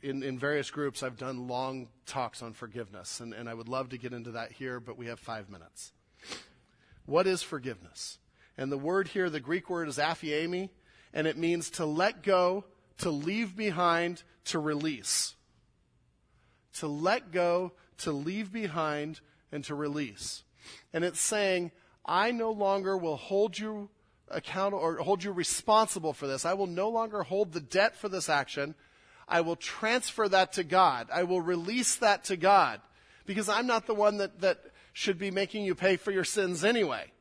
[0.02, 3.90] in, in various groups, I've done long talks on forgiveness, and, and I would love
[3.90, 5.92] to get into that here, but we have five minutes.
[7.04, 8.18] What is forgiveness?
[8.58, 10.70] And the word here, the Greek word is aphiemi,
[11.12, 12.64] and it means to let go,
[12.98, 15.34] to leave behind, to release.
[16.74, 19.20] To let go, to leave behind,
[19.52, 20.44] and to release.
[20.92, 21.72] And it's saying,
[22.04, 23.88] I no longer will hold you
[24.28, 26.44] accountable or hold you responsible for this.
[26.44, 28.74] I will no longer hold the debt for this action.
[29.28, 31.08] I will transfer that to God.
[31.12, 32.80] I will release that to God
[33.24, 34.60] because I'm not the one that, that
[34.92, 37.12] should be making you pay for your sins anyway.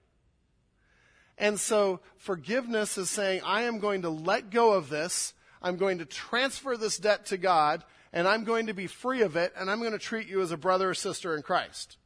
[1.38, 5.34] And so forgiveness is saying, I am going to let go of this.
[5.62, 7.84] I'm going to transfer this debt to God
[8.14, 10.52] and I'm going to be free of it and I'm going to treat you as
[10.52, 11.98] a brother or sister in Christ.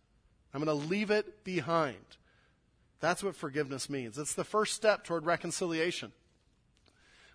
[0.53, 1.97] I'm going to leave it behind.
[2.99, 4.17] That's what forgiveness means.
[4.17, 6.11] It's the first step toward reconciliation,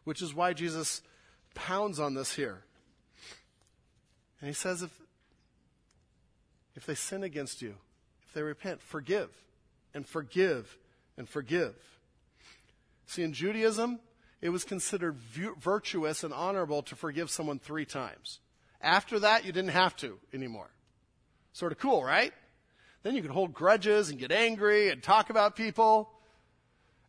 [0.03, 1.01] which is why Jesus
[1.55, 2.65] pounds on this here.
[4.41, 4.91] And he says, if,
[6.75, 7.77] if they sin against you,
[8.27, 9.31] if they repent, forgive
[9.95, 10.77] and forgive
[11.17, 11.75] and forgive.
[13.07, 14.01] See, in Judaism,
[14.41, 18.41] it was considered virtuous and honorable to forgive someone three times.
[18.81, 20.71] After that, you didn't have to anymore.
[21.53, 22.33] Sort of cool, right?
[23.03, 26.11] Then you could hold grudges and get angry and talk about people.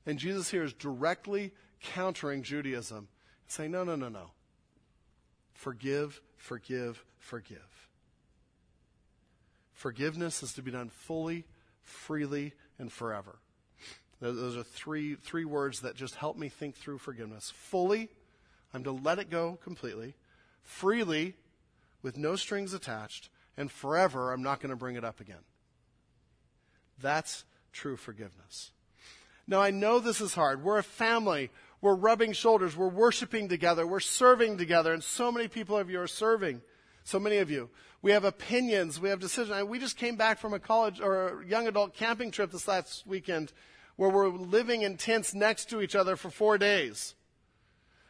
[0.05, 1.51] And Jesus here is directly
[1.81, 3.07] countering Judaism and
[3.47, 4.31] saying, no, no, no, no.
[5.53, 7.89] Forgive, forgive, forgive.
[9.73, 11.45] Forgiveness is to be done fully,
[11.81, 13.39] freely, and forever.
[14.33, 17.51] Those are three, three words that just help me think through forgiveness.
[17.55, 18.09] Fully,
[18.73, 20.15] I'm to let it go completely.
[20.63, 21.35] Freely,
[22.01, 23.29] with no strings attached.
[23.57, 25.43] And forever, I'm not going to bring it up again.
[26.99, 28.71] That's true forgiveness.
[29.47, 30.63] Now, I know this is hard.
[30.63, 31.51] We're a family.
[31.81, 32.75] We're rubbing shoulders.
[32.75, 33.85] We're worshiping together.
[33.85, 34.91] We're serving together.
[34.91, 36.61] And so many people of you are serving.
[37.03, 37.69] So many of you.
[38.01, 38.99] We have opinions.
[38.99, 39.63] We have decisions.
[39.65, 43.05] We just came back from a college or a young adult camping trip this last
[43.05, 43.53] weekend
[43.95, 47.15] where we're living in tents next to each other for four days.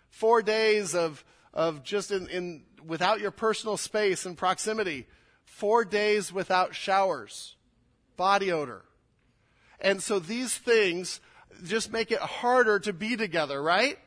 [0.09, 1.23] Four days of,
[1.53, 5.07] of just in, in, without your personal space and proximity.
[5.43, 7.55] Four days without showers,
[8.17, 8.83] body odor.
[9.79, 11.19] And so these things
[11.63, 13.99] just make it harder to be together, right?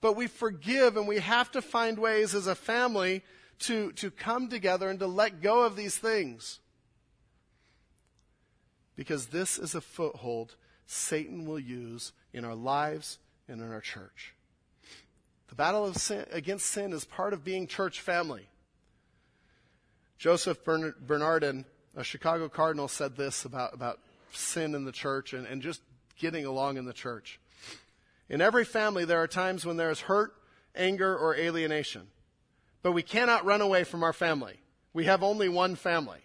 [0.00, 3.22] But we forgive and we have to find ways as a family
[3.60, 6.58] to, to come together and to let go of these things.
[8.96, 10.56] Because this is a foothold
[10.86, 13.18] Satan will use in our lives
[13.48, 14.34] and in our church.
[15.48, 18.48] The battle sin, against sin is part of being church family.
[20.18, 21.64] Joseph Bernardin,
[21.96, 23.98] a Chicago Cardinal, said this about, about
[24.32, 25.82] sin in the church and, and just
[26.18, 27.38] getting along in the church.
[28.28, 30.32] In every family, there are times when there is hurt,
[30.74, 32.06] anger, or alienation.
[32.82, 34.60] But we cannot run away from our family.
[34.94, 36.20] We have only one family.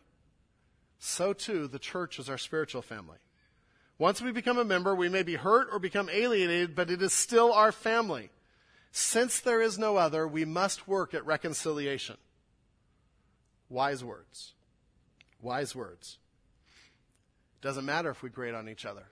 [1.00, 3.18] So too, the church is our spiritual family.
[4.00, 7.14] Once we become a member, we may be hurt or become alienated, but it is
[7.14, 8.30] still our family.
[8.92, 12.18] Since there is no other, we must work at reconciliation.
[13.70, 14.54] Wise words.
[15.42, 16.18] Wise words.
[17.62, 19.06] Doesn't matter if we grate on each other.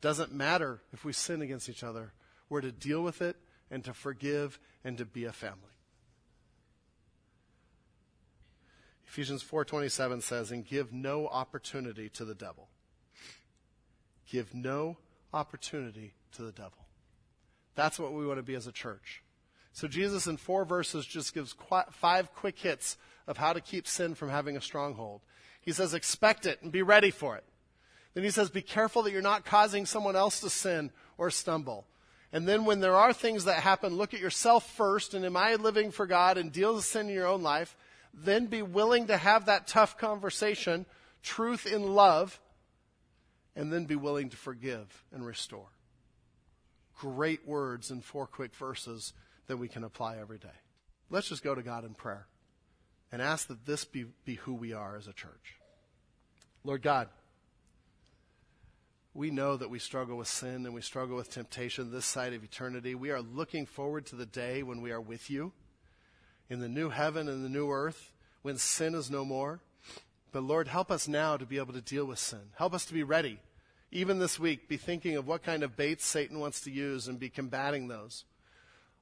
[0.00, 2.12] Doesn't matter if we sin against each other.
[2.48, 3.36] We're to deal with it
[3.70, 5.62] and to forgive and to be a family.
[9.06, 12.68] Ephesians 4:27 says, "And give no opportunity to the devil."
[14.30, 14.96] Give no
[15.32, 16.86] opportunity to the devil.
[17.74, 19.22] That's what we want to be as a church.
[19.72, 21.54] So Jesus in four verses just gives
[21.92, 25.20] five quick hits of how to keep sin from having a stronghold.
[25.60, 27.44] He says, expect it and be ready for it.
[28.14, 31.86] Then he says, be careful that you're not causing someone else to sin or stumble.
[32.32, 35.54] And then when there are things that happen, look at yourself first and am I
[35.54, 37.76] living for God and deal with sin in your own life?
[38.12, 40.86] Then be willing to have that tough conversation,
[41.22, 42.40] truth in love,
[43.58, 45.66] and then be willing to forgive and restore.
[46.96, 49.12] Great words in four quick verses
[49.48, 50.46] that we can apply every day.
[51.10, 52.28] Let's just go to God in prayer
[53.10, 55.56] and ask that this be, be who we are as a church.
[56.62, 57.08] Lord God,
[59.12, 62.44] we know that we struggle with sin and we struggle with temptation this side of
[62.44, 62.94] eternity.
[62.94, 65.52] We are looking forward to the day when we are with you
[66.48, 69.58] in the new heaven and the new earth, when sin is no more.
[70.30, 72.52] But Lord, help us now to be able to deal with sin.
[72.54, 73.40] Help us to be ready
[73.90, 77.18] even this week, be thinking of what kind of baits Satan wants to use and
[77.18, 78.24] be combating those.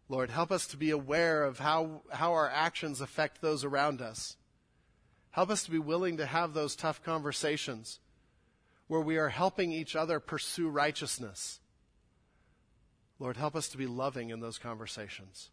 [0.09, 4.37] Lord, help us to be aware of how, how our actions affect those around us.
[5.31, 7.99] Help us to be willing to have those tough conversations
[8.87, 11.59] where we are helping each other pursue righteousness.
[13.19, 15.51] Lord, help us to be loving in those conversations.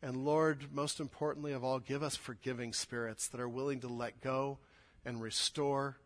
[0.00, 4.22] And Lord, most importantly of all, give us forgiving spirits that are willing to let
[4.22, 4.58] go
[5.04, 5.98] and restore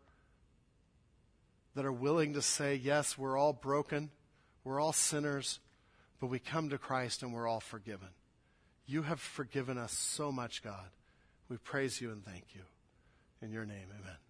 [1.77, 4.09] that are willing to say, yes, we're all broken,
[4.63, 5.59] we're all sinners,
[6.19, 8.07] but we come to Christ and we're all forgiven.
[8.87, 10.89] You have forgiven us so much, God.
[11.49, 12.61] We praise you and thank you.
[13.43, 14.26] In your name, amen.